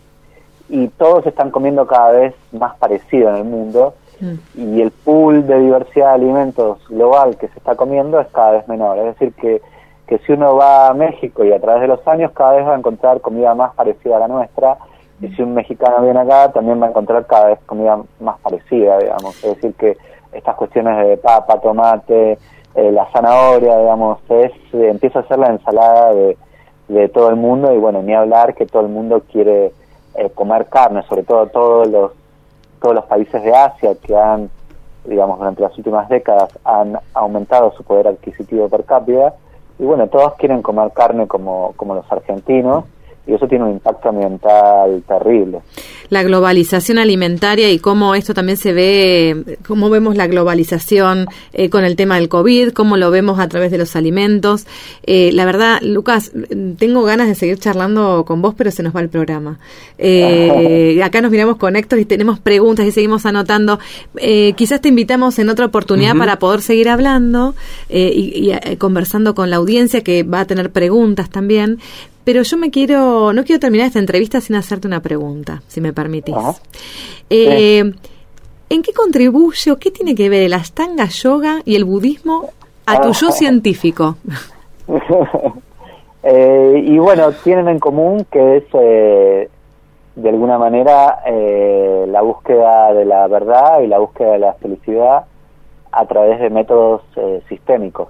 [0.67, 4.35] y todos están comiendo cada vez más parecido en el mundo mm.
[4.55, 8.67] y el pool de diversidad de alimentos global que se está comiendo es cada vez
[8.67, 8.97] menor.
[8.97, 9.61] Es decir, que,
[10.07, 12.73] que si uno va a México y a través de los años cada vez va
[12.73, 14.77] a encontrar comida más parecida a la nuestra
[15.21, 18.97] y si un mexicano viene acá también va a encontrar cada vez comida más parecida,
[18.97, 19.35] digamos.
[19.43, 19.97] Es decir, que
[20.31, 22.37] estas cuestiones de papa, tomate,
[22.75, 26.37] eh, la zanahoria, digamos, es, eh, empieza a ser la ensalada de,
[26.87, 29.73] de, todo el mundo y bueno, ni hablar que todo el mundo quiere
[30.15, 32.11] eh, comer carne, sobre todo todos los,
[32.81, 34.49] todos los países de Asia que han,
[35.05, 39.33] digamos, durante las últimas décadas han aumentado su poder adquisitivo per cápita
[39.79, 42.85] y bueno, todos quieren comer carne como, como los argentinos
[43.31, 45.61] y eso tiene un impacto ambiental terrible.
[46.09, 51.85] La globalización alimentaria y cómo esto también se ve, cómo vemos la globalización eh, con
[51.85, 54.67] el tema del COVID, cómo lo vemos a través de los alimentos.
[55.03, 56.33] Eh, la verdad, Lucas,
[56.77, 59.59] tengo ganas de seguir charlando con vos, pero se nos va el programa.
[59.97, 63.79] Eh, acá nos miramos con Héctor y tenemos preguntas y seguimos anotando.
[64.57, 67.55] quizás te invitamos en otra oportunidad para poder seguir hablando
[67.87, 71.79] y, y conversando con la audiencia que va a tener preguntas también.
[72.23, 75.91] Pero yo me quiero, no quiero terminar esta entrevista sin hacerte una pregunta, si me
[75.91, 76.35] permitís.
[77.29, 77.79] Eh,
[78.69, 82.49] ¿En qué contribuye o qué tiene que ver el Astanga Yoga y el budismo
[82.85, 84.17] a tu yo científico?
[86.23, 89.49] Eh, y bueno, tienen en común que es, eh,
[90.15, 95.25] de alguna manera, la búsqueda de la verdad y la búsqueda de la felicidad
[95.91, 97.01] a través de métodos
[97.49, 98.09] sistémicos.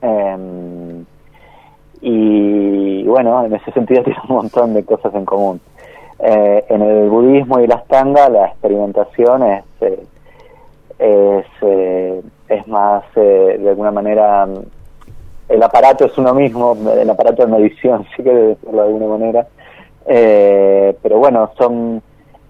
[0.00, 1.04] Em,
[2.02, 5.60] y bueno, en ese sentido tiene un montón de cosas en común.
[6.18, 10.04] Eh, en el budismo y la astanga la experimentación es, eh,
[10.98, 12.22] es, eh,
[12.66, 14.46] más, de alguna manera,
[15.48, 19.46] el aparato es uno mismo, el aparato de medición, sí que decirlo de alguna manera,
[20.04, 22.02] pero bueno, son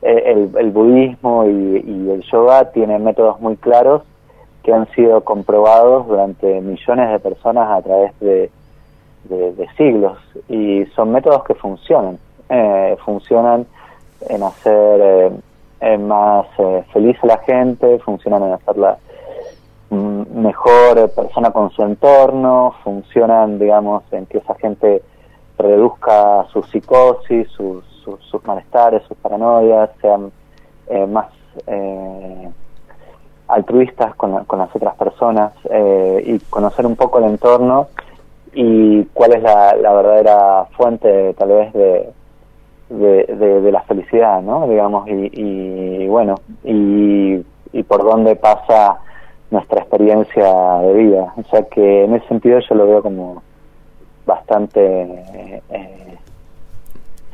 [0.03, 4.03] el, el budismo y, y, el yoga tienen métodos muy claros
[4.63, 8.51] que han sido comprobados durante millones de personas a través de,
[9.25, 10.19] de, siglos
[10.49, 12.19] y son métodos que funcionan,
[12.49, 13.67] eh, funcionan
[14.29, 15.33] en hacer
[15.81, 16.47] eh, más
[16.93, 18.99] feliz a la gente, funcionan en hacerla
[19.91, 25.03] mm, mejor persona con su entorno, funcionan, digamos, en que esa gente
[25.59, 30.31] reduzca su psicosis, sus, sus, malestares, sus paranoias, sean
[31.09, 31.29] más
[33.53, 37.89] altruistas con, con las otras personas eh, y conocer un poco el entorno
[38.55, 42.13] y cuál es la, la verdadera fuente tal vez de,
[42.91, 44.69] de, la felicidad, ¿no?
[44.69, 46.35] Digamos, y, y bueno,
[46.65, 47.43] y,
[47.73, 48.99] y, por dónde pasa
[49.51, 50.45] nuestra experiencia
[50.81, 51.33] de vida.
[51.37, 53.43] O sea que en ese sentido yo lo veo como
[54.27, 55.23] bastante
[55.71, 56.19] eh,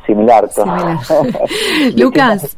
[0.08, 0.48] similar.
[1.96, 2.56] Lucas,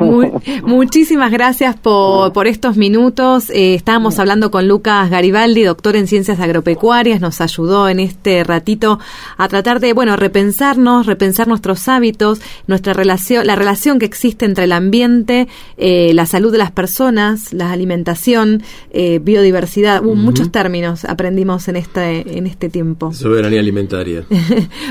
[0.62, 3.50] muchísimas gracias por, por estos minutos.
[3.50, 8.98] Eh, estábamos hablando con Lucas Garibaldi, doctor en ciencias agropecuarias, nos ayudó en este ratito
[9.38, 14.64] a tratar de, bueno, repensarnos, repensar nuestros hábitos, nuestra relación, la relación que existe entre
[14.64, 15.48] el ambiente,
[15.78, 22.38] eh, la salud de las personas, la alimentación, eh, biodiversidad, muchos términos aprendimos en este,
[22.38, 23.12] en este tiempo.
[23.12, 24.24] Soberanía alimentaria.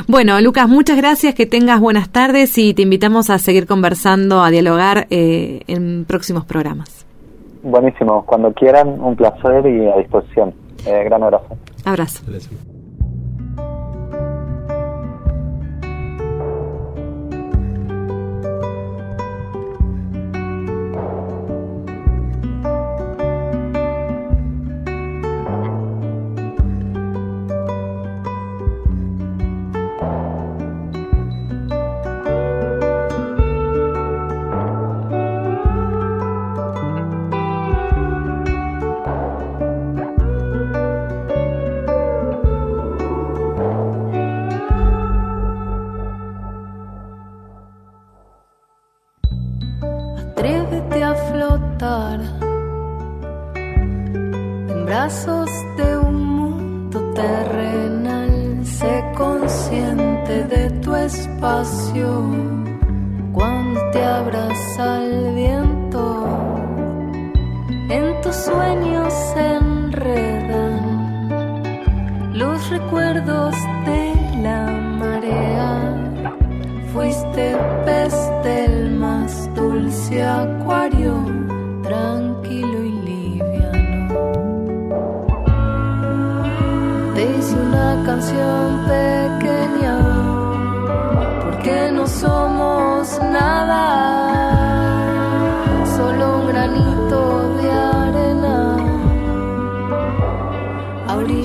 [0.08, 4.42] bueno, Lucas, muchas gracias gracias, que tengas buenas tardes y te invitamos a seguir conversando,
[4.42, 7.06] a dialogar eh, en próximos programas.
[7.62, 10.54] Buenísimo, cuando quieran, un placer y a disposición.
[10.86, 11.58] Eh, gran abrazo.
[11.84, 12.24] Abrazo.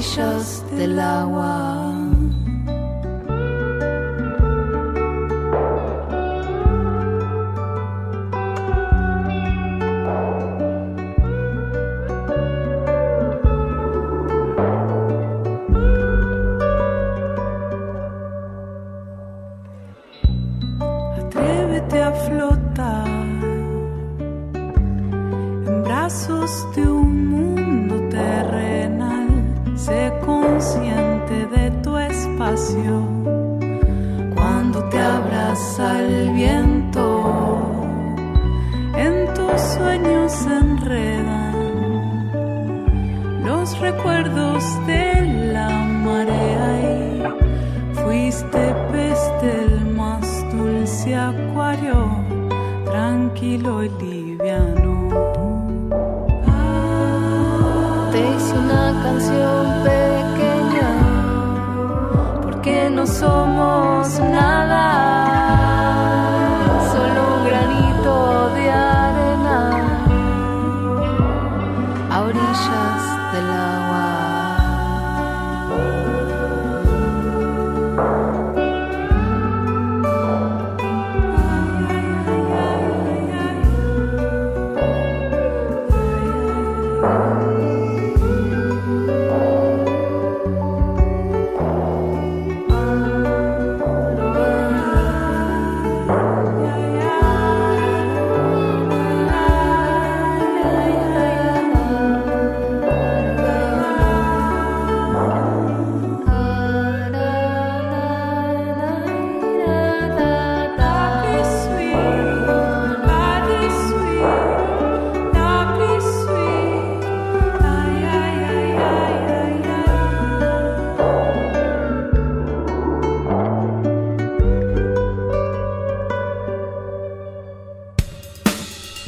[0.09, 1.78] orillas del agua.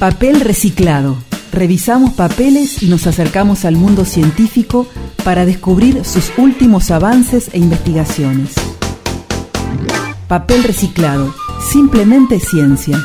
[0.01, 1.19] Papel reciclado.
[1.53, 4.87] Revisamos papeles y nos acercamos al mundo científico
[5.25, 8.55] para descubrir sus últimos avances e investigaciones.
[10.27, 11.35] Papel reciclado.
[11.71, 12.97] Simplemente ciencia.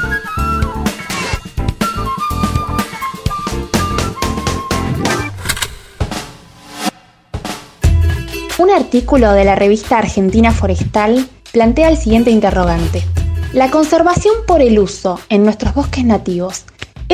[8.58, 13.04] Un artículo de la revista Argentina Forestal plantea el siguiente interrogante.
[13.52, 16.64] ¿La conservación por el uso en nuestros bosques nativos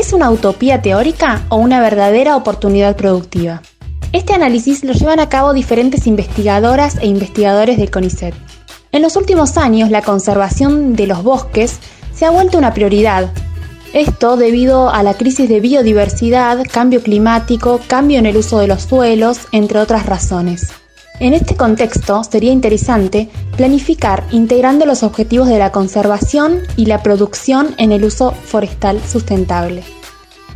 [0.01, 3.61] es una utopía teórica o una verdadera oportunidad productiva?
[4.13, 8.33] Este análisis lo llevan a cabo diferentes investigadoras e investigadores del CONICET.
[8.91, 11.77] En los últimos años, la conservación de los bosques
[12.15, 13.29] se ha vuelto una prioridad.
[13.93, 18.81] Esto debido a la crisis de biodiversidad, cambio climático, cambio en el uso de los
[18.81, 20.80] suelos, entre otras razones.
[21.21, 27.75] En este contexto, sería interesante planificar integrando los objetivos de la conservación y la producción
[27.77, 29.83] en el uso forestal sustentable.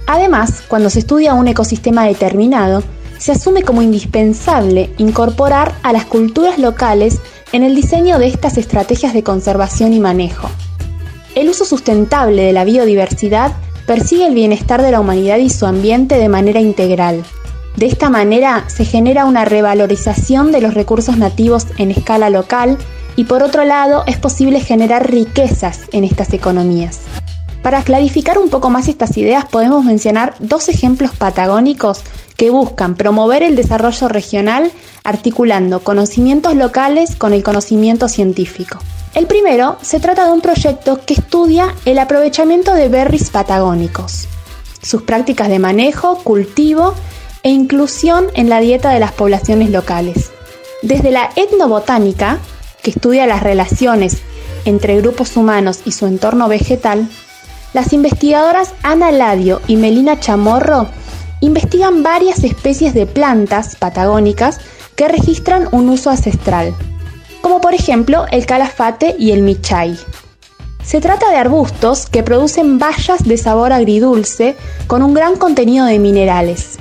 [0.08, 2.82] Además, cuando se estudia un ecosistema determinado,
[3.20, 7.20] se asume como indispensable incorporar a las culturas locales
[7.52, 10.50] en el diseño de estas estrategias de conservación y manejo.
[11.36, 13.52] El uso sustentable de la biodiversidad
[13.86, 17.24] persigue el bienestar de la humanidad y su ambiente de manera integral,
[17.78, 22.78] de esta manera se genera una revalorización de los recursos nativos en escala local
[23.16, 27.02] y por otro lado es posible generar riquezas en estas economías.
[27.62, 32.02] Para clarificar un poco más estas ideas podemos mencionar dos ejemplos patagónicos
[32.38, 34.72] que buscan promover el desarrollo regional
[35.04, 38.80] articulando conocimientos locales con el conocimiento científico.
[39.16, 44.28] El primero se trata de un proyecto que estudia el aprovechamiento de berries patagónicos,
[44.82, 46.94] sus prácticas de manejo, cultivo
[47.46, 50.32] e inclusión en la dieta de las poblaciones locales.
[50.82, 52.40] Desde la etnobotánica,
[52.82, 54.18] que estudia las relaciones
[54.66, 57.08] entre grupos humanos y su entorno vegetal,
[57.72, 60.88] las investigadoras Ana Ladio y Melina Chamorro
[61.40, 64.60] investigan varias especies de plantas patagónicas
[64.96, 66.74] que registran un uso ancestral,
[67.42, 69.96] como por ejemplo el calafate y el michay.
[70.84, 74.56] Se trata de arbustos que producen bayas de sabor agridulce
[74.88, 76.80] con un gran contenido de minerales.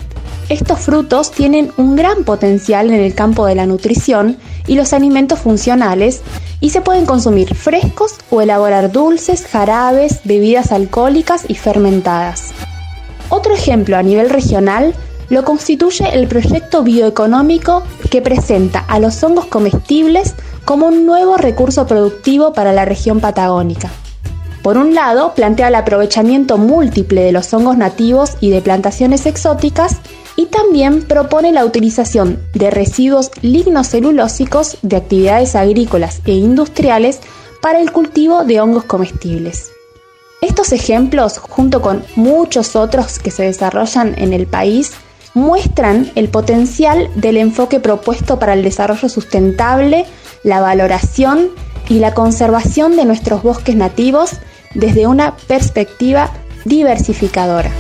[0.50, 4.36] Estos frutos tienen un gran potencial en el campo de la nutrición
[4.66, 6.20] y los alimentos funcionales
[6.60, 12.52] y se pueden consumir frescos o elaborar dulces, jarabes, bebidas alcohólicas y fermentadas.
[13.30, 14.94] Otro ejemplo a nivel regional
[15.30, 20.34] lo constituye el proyecto bioeconómico que presenta a los hongos comestibles
[20.66, 23.90] como un nuevo recurso productivo para la región patagónica.
[24.62, 29.98] Por un lado, plantea el aprovechamiento múltiple de los hongos nativos y de plantaciones exóticas
[30.36, 37.20] y también propone la utilización de residuos lignocelulósicos de actividades agrícolas e industriales
[37.60, 39.72] para el cultivo de hongos comestibles.
[40.40, 44.92] Estos ejemplos, junto con muchos otros que se desarrollan en el país,
[45.32, 50.04] muestran el potencial del enfoque propuesto para el desarrollo sustentable,
[50.42, 51.48] la valoración
[51.88, 54.32] y la conservación de nuestros bosques nativos
[54.74, 56.30] desde una perspectiva
[56.64, 57.70] diversificadora.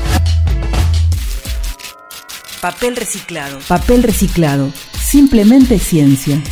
[2.64, 3.58] Papel reciclado.
[3.68, 4.70] Papel reciclado.
[4.98, 6.42] Simplemente ciencia.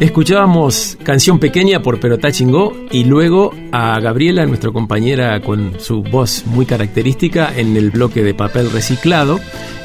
[0.00, 6.44] Escuchábamos Canción Pequeña por Perotá Chingó y luego a Gabriela, nuestra compañera con su voz
[6.44, 9.38] muy característica en el bloque de papel reciclado.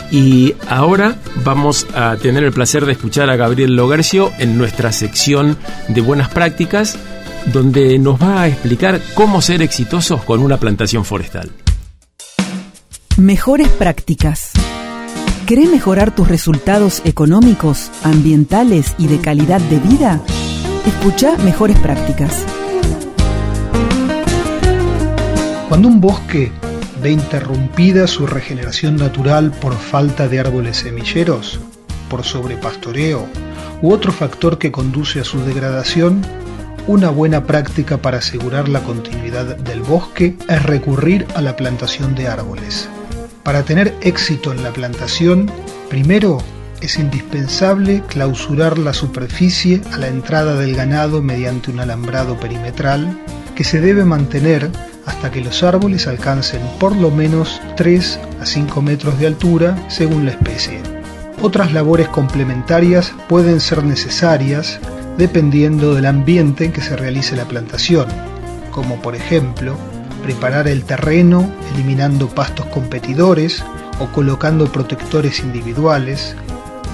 [0.09, 5.59] Y ahora vamos a tener el placer de escuchar a Gabriel Logarcio en nuestra sección
[5.89, 6.97] de buenas prácticas
[7.51, 11.51] donde nos va a explicar cómo ser exitosos con una plantación forestal.
[13.17, 14.51] Mejores prácticas.
[15.45, 20.21] ¿Querés mejorar tus resultados económicos, ambientales y de calidad de vida?
[20.85, 22.45] Escucha Mejores Prácticas.
[25.67, 26.51] Cuando un bosque
[27.01, 31.59] ve interrumpida su regeneración natural por falta de árboles semilleros,
[32.09, 33.27] por sobrepastoreo
[33.81, 36.21] u otro factor que conduce a su degradación,
[36.87, 42.27] una buena práctica para asegurar la continuidad del bosque es recurrir a la plantación de
[42.27, 42.89] árboles.
[43.43, 45.49] Para tener éxito en la plantación,
[45.89, 46.39] primero
[46.81, 53.17] es indispensable clausurar la superficie a la entrada del ganado mediante un alambrado perimetral
[53.55, 54.69] que se debe mantener
[55.05, 60.25] hasta que los árboles alcancen por lo menos 3 a 5 metros de altura según
[60.25, 60.81] la especie.
[61.41, 64.79] Otras labores complementarias pueden ser necesarias
[65.17, 68.07] dependiendo del ambiente en que se realice la plantación,
[68.71, 69.75] como por ejemplo
[70.23, 73.63] preparar el terreno eliminando pastos competidores
[73.99, 76.35] o colocando protectores individuales,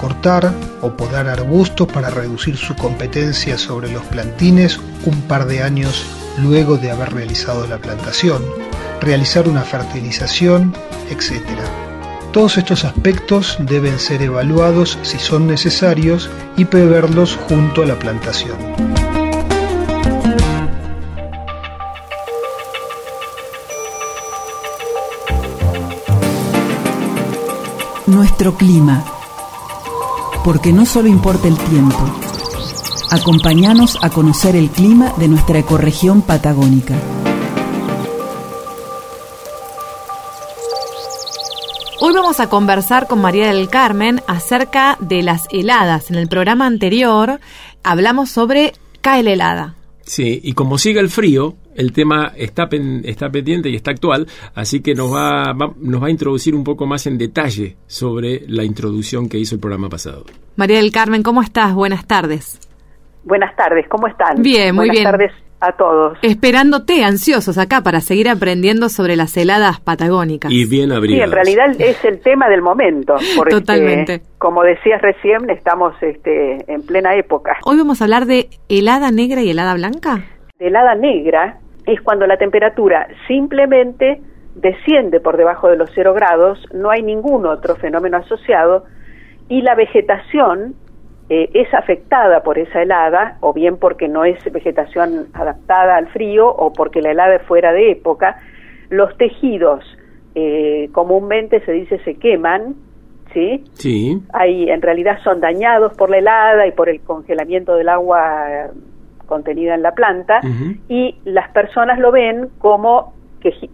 [0.02, 6.06] cortar o podar arbustos para reducir su competencia sobre los plantines un par de años
[6.42, 8.44] luego de haber realizado la plantación,
[9.02, 10.74] realizar una fertilización,
[11.10, 11.89] etc.
[12.32, 18.56] Todos estos aspectos deben ser evaluados si son necesarios y preverlos junto a la plantación.
[28.06, 29.04] Nuestro clima.
[30.44, 31.98] Porque no solo importa el tiempo.
[33.10, 36.96] Acompáñanos a conocer el clima de nuestra ecorregión patagónica.
[42.02, 46.10] Hoy vamos a conversar con María del Carmen acerca de las heladas.
[46.10, 47.42] En el programa anterior
[47.84, 48.72] hablamos sobre
[49.02, 49.76] cae la helada.
[50.04, 52.70] Sí, y como sigue el frío, el tema está,
[53.04, 56.86] está pendiente y está actual, así que nos va, nos va a introducir un poco
[56.86, 60.24] más en detalle sobre la introducción que hizo el programa pasado.
[60.56, 61.74] María del Carmen, ¿cómo estás?
[61.74, 62.62] Buenas tardes.
[63.26, 64.42] Buenas tardes, ¿cómo están?
[64.42, 65.04] Bien, muy bien.
[65.04, 66.18] Buenas tardes a todos.
[66.22, 70.52] Esperándote, ansiosos acá para seguir aprendiendo sobre las heladas patagónicas.
[70.52, 71.18] Y bien abrigados.
[71.18, 73.16] Sí, en realidad es el tema del momento.
[73.36, 74.22] Porque, Totalmente.
[74.38, 77.58] Como decías recién, estamos este, en plena época.
[77.66, 80.24] Hoy vamos a hablar de helada negra y helada blanca.
[80.58, 84.22] De helada negra es cuando la temperatura simplemente
[84.56, 88.86] desciende por debajo de los cero grados, no hay ningún otro fenómeno asociado
[89.48, 90.76] y la vegetación
[91.30, 96.48] eh, es afectada por esa helada, o bien porque no es vegetación adaptada al frío,
[96.50, 98.38] o porque la helada es fuera de época,
[98.90, 99.84] los tejidos
[100.36, 102.76] eh, comúnmente se dice se queman,
[103.34, 103.64] ¿sí?
[103.74, 104.20] Sí.
[104.34, 108.68] Hay, en realidad son dañados por la helada y por el congelamiento del agua
[109.28, 110.42] contenida en la planta,
[110.88, 113.14] y las personas lo ven como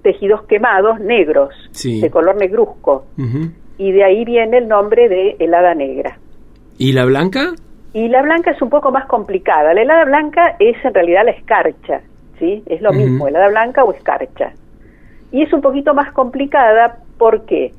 [0.01, 2.01] tejidos quemados negros, Sí.
[2.01, 3.05] de color negruzco,
[3.77, 6.19] y de ahí viene el nombre de helada negra.
[6.77, 7.53] ¿Y la blanca?
[7.93, 9.73] Y la blanca es un poco más complicada.
[9.73, 12.01] La helada blanca es en realidad la escarcha,
[12.39, 12.61] ¿sí?
[12.65, 14.51] Es lo mismo, helada blanca o escarcha.
[15.31, 17.71] Y es un poquito más complicada, ¿por qué?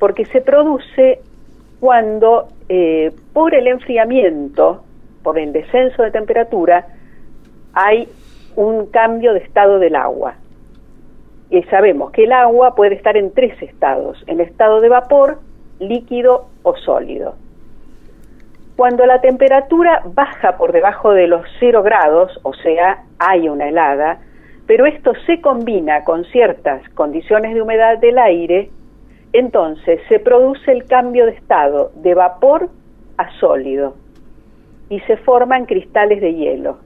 [0.00, 1.20] Porque se produce
[1.78, 4.82] cuando eh, por el enfriamiento,
[5.22, 6.86] por el descenso de temperatura,
[7.72, 8.08] hay
[8.56, 10.34] un cambio de estado del agua.
[11.48, 15.38] Y sabemos que el agua puede estar en tres estados, en estado de vapor,
[15.78, 17.34] líquido o sólido.
[18.80, 24.20] Cuando la temperatura baja por debajo de los cero grados, o sea, hay una helada,
[24.66, 28.70] pero esto se combina con ciertas condiciones de humedad del aire,
[29.34, 32.70] entonces se produce el cambio de estado de vapor
[33.18, 33.96] a sólido
[34.88, 36.78] y se forman cristales de hielo,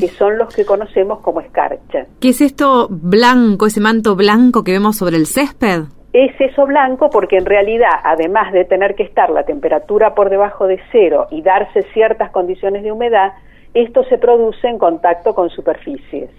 [0.00, 2.06] que son los que conocemos como escarcha.
[2.18, 5.82] ¿Qué es esto blanco, ese manto blanco que vemos sobre el césped?
[6.18, 10.66] Es eso blanco porque en realidad, además de tener que estar la temperatura por debajo
[10.66, 13.34] de cero y darse ciertas condiciones de humedad,
[13.74, 16.30] esto se produce en contacto con superficies,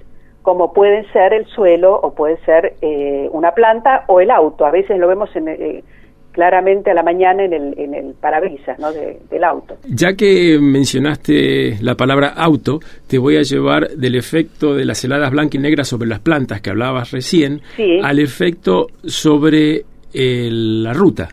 [0.41, 4.65] como pueden ser el suelo o puede ser eh, una planta o el auto.
[4.65, 5.83] A veces lo vemos en, eh,
[6.37, 8.91] claramente a la mañana en el, en el parabrisas ¿no?
[8.93, 9.75] de- del auto.
[9.89, 15.31] Ya que mencionaste la palabra auto, te voy a llevar del efecto de las heladas
[15.31, 17.99] blancas y negras sobre las plantas que hablabas recién Sí.
[18.03, 19.83] al efecto sobre
[20.13, 21.29] eh, la ruta.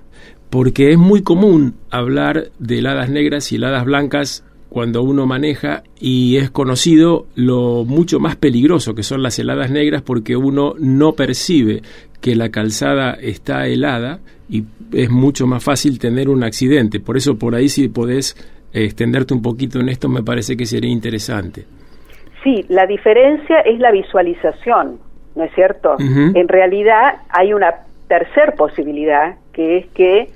[0.48, 6.36] Porque es muy común hablar de heladas negras y heladas blancas cuando uno maneja y
[6.38, 11.82] es conocido lo mucho más peligroso que son las heladas negras porque uno no percibe
[12.24, 14.64] que la calzada está helada y
[14.94, 16.98] es mucho más fácil tener un accidente.
[16.98, 18.34] Por eso por ahí si podés
[18.72, 21.66] eh, extenderte un poquito en esto me parece que sería interesante.
[22.42, 25.00] Sí, la diferencia es la visualización,
[25.34, 25.96] ¿no es cierto?
[25.98, 27.74] En realidad hay una
[28.08, 30.30] tercer posibilidad, que es que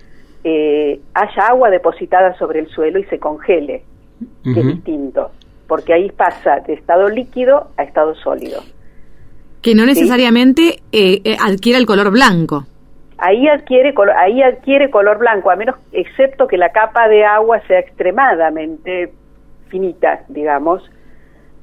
[0.44, 3.82] eh, haya agua depositada sobre el suelo y se congele,
[4.44, 5.30] que es distinto,
[5.66, 8.60] porque ahí pasa de estado líquido a estado sólido.
[9.62, 12.64] Que no necesariamente eh, eh, adquiere el color blanco.
[13.18, 17.60] Ahí adquiere, colo- ahí adquiere color blanco, a menos, excepto que la capa de agua
[17.66, 19.10] sea extremadamente
[19.68, 20.82] finita, digamos,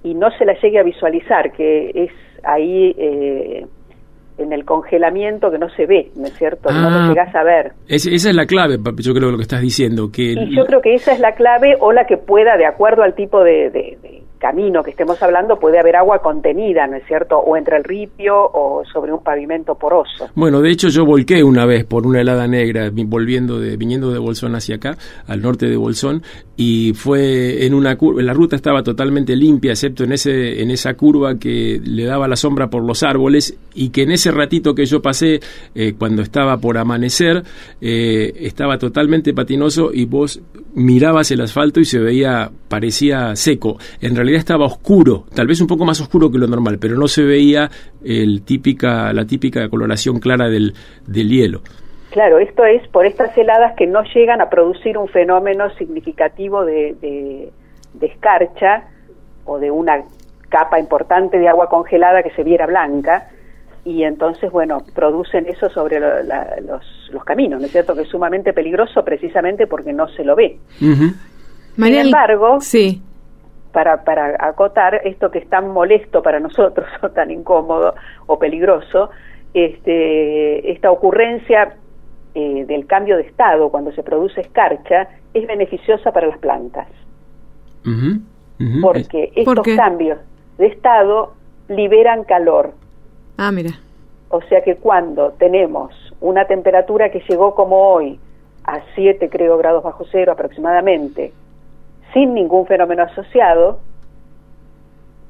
[0.04, 2.12] y no se la llegue a visualizar, que es
[2.44, 3.66] ahí eh,
[4.38, 6.70] en el congelamiento que no se ve, ¿no es cierto?
[6.72, 7.00] No Ah.
[7.04, 7.72] lo llegas a ver.
[7.88, 10.66] Es- esa es la clave, papi, yo creo lo que estás diciendo, que Y yo
[10.66, 13.70] creo que esa es la clave o la que pueda, de acuerdo al tipo de,
[13.70, 17.38] de- de camino que estemos hablando puede haber agua contenida, ¿no es cierto?
[17.38, 20.30] O entre el ripio o sobre un pavimento poroso.
[20.36, 24.56] Bueno, de hecho yo volqué una vez por una helada negra volviendo viniendo de Bolsón
[24.56, 26.24] hacia acá, al norte de Bolsón
[26.58, 30.94] y fue en una curva, la ruta estaba totalmente limpia excepto en ese en esa
[30.94, 34.86] curva que le daba la sombra por los árboles y que en ese ratito que
[34.86, 35.40] yo pasé
[35.74, 37.44] eh, cuando estaba por amanecer
[37.82, 40.42] eh, estaba totalmente patinoso y vos
[40.74, 43.78] mirabas el asfalto y se veía parecía seco.
[44.02, 47.08] En realidad estaba oscuro, tal vez un poco más oscuro que lo normal, pero no
[47.08, 47.70] se veía
[48.04, 50.74] el típica, la típica coloración clara del,
[51.08, 51.62] del hielo.
[52.12, 56.98] Claro, esto es por estas heladas que no llegan a producir un fenómeno significativo de,
[57.02, 58.90] de, escarcha
[59.46, 60.04] o de una
[60.50, 63.30] capa importante de agua congelada que se viera blanca
[63.86, 67.96] y entonces, bueno, producen eso sobre los, los, caminos, ¿no es cierto?
[67.96, 70.58] Que es sumamente peligroso precisamente porque no se lo ve.
[71.76, 73.02] Sin embargo, sí.
[73.72, 77.96] para, para acotar esto que es tan molesto para nosotros o tan incómodo
[78.28, 79.10] o peligroso,
[79.54, 81.76] este, esta ocurrencia
[82.34, 86.88] eh, del cambio de estado cuando se produce escarcha es beneficiosa para las plantas.
[88.82, 90.18] Porque estos cambios
[90.58, 91.34] de estado
[91.68, 92.74] liberan calor.
[93.38, 93.72] Ah, mira.
[94.30, 98.20] O sea que cuando tenemos una temperatura que llegó como hoy
[98.64, 101.32] a 7, creo, grados bajo cero aproximadamente,
[102.16, 103.82] sin ningún fenómeno asociado,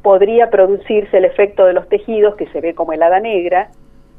[0.04, 3.70] podría producirse el efecto de los tejidos que se ve como helada negra,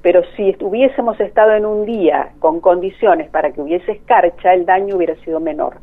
[0.02, 4.96] pero si hubiésemos estado en un día con condiciones para que hubiese escarcha, el daño
[4.96, 5.76] hubiera sido menor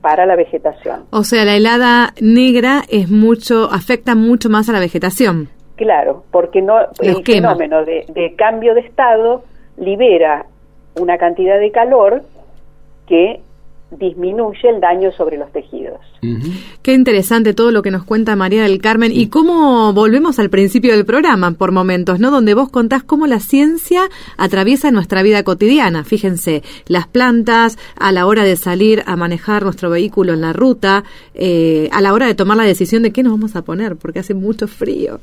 [0.00, 1.04] para la vegetación.
[1.10, 5.50] O sea, la helada negra es mucho, afecta mucho más a la vegetación.
[5.76, 9.44] Claro, porque no el fenómeno de cambio de estado
[9.76, 10.46] libera
[10.98, 12.22] una cantidad de calor
[13.06, 13.42] que
[13.98, 16.00] disminuye el daño sobre los tejidos.
[16.82, 20.92] Qué interesante todo lo que nos cuenta María del Carmen y cómo volvemos al principio
[20.92, 22.30] del programa por momentos, ¿no?
[22.30, 26.04] Donde vos contás cómo la ciencia atraviesa nuestra vida cotidiana.
[26.04, 31.04] Fíjense, las plantas a la hora de salir a manejar nuestro vehículo en la ruta,
[31.34, 34.20] eh, a la hora de tomar la decisión de qué nos vamos a poner, porque
[34.20, 35.20] hace mucho frío.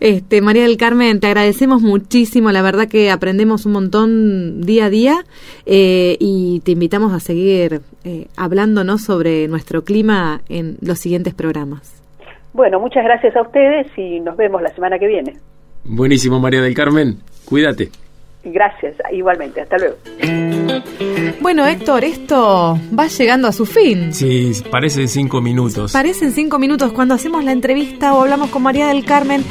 [0.00, 4.90] Este, María del Carmen, te agradecemos muchísimo, la verdad que aprendemos un montón día a
[4.90, 5.24] día
[5.66, 12.02] eh, y te invitamos a seguir eh, hablándonos sobre nuestro clima en los siguientes programas.
[12.52, 15.36] Bueno, muchas gracias a ustedes y nos vemos la semana que viene.
[15.84, 17.18] Buenísimo, María del Carmen.
[17.44, 17.90] Cuídate.
[18.44, 19.62] Gracias, igualmente.
[19.62, 19.96] Hasta luego.
[21.40, 24.12] Bueno, Héctor, esto va llegando a su fin.
[24.12, 25.92] Sí, parecen cinco minutos.
[25.92, 26.92] Parecen cinco minutos.
[26.92, 29.42] Cuando hacemos la entrevista o hablamos con María del Carmen,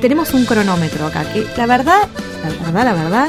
[0.00, 2.08] tenemos un cronómetro acá, que la verdad,
[2.42, 3.28] la verdad, la verdad,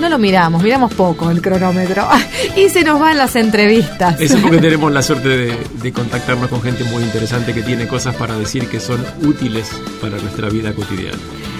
[0.00, 2.08] no lo miramos, miramos poco el cronómetro.
[2.56, 4.20] y se nos van las entrevistas.
[4.20, 8.36] Eso porque tenemos la suerte de, contactarnos con gente muy interesante que tiene cosas para
[8.36, 9.70] decir que son útiles
[10.00, 11.18] para nuestra vida cotidiana.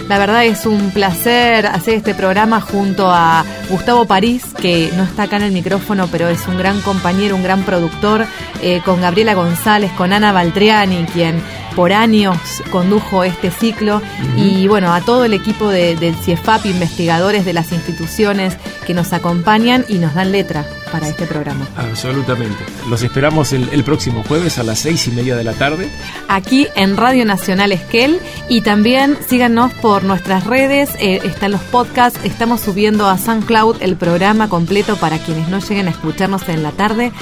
[0.08, 5.24] La verdad es un placer hacer este programa junto a Gustavo París, que no está
[5.24, 8.26] acá en el micrófono, pero es un gran compañero, un gran productor,
[8.60, 11.40] eh, con Gabriela González, con Ana Baltriani, quien
[11.74, 12.36] por años
[12.70, 14.00] condujo este ciclo,
[14.36, 18.56] y bueno, a todo el equipo de, del CIEFAP, investigadores de las instituciones
[18.86, 21.66] que nos acompañan y nos dan letra para este programa.
[21.76, 22.58] Absolutamente.
[22.88, 25.88] Los esperamos el, próximo jueves a las seis y media de la tarde.
[26.28, 32.20] Aquí en Radio Nacional Esquel y también síganos por nuestras redes, eh, están los podcasts,
[32.24, 36.72] estamos subiendo a SoundCloud el programa completo para quienes no lleguen a escucharnos en la
[36.72, 37.12] tarde.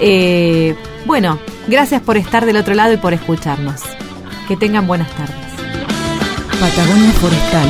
[0.00, 0.74] Eh,
[1.06, 3.82] bueno, gracias por estar del otro lado y por escucharnos.
[4.46, 5.36] Que tengan buenas tardes.
[6.60, 7.68] Patagonia Forestal.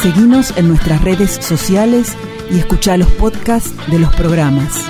[0.00, 2.16] Seguimos en nuestras redes sociales
[2.50, 4.86] y escucha los podcasts de los programas.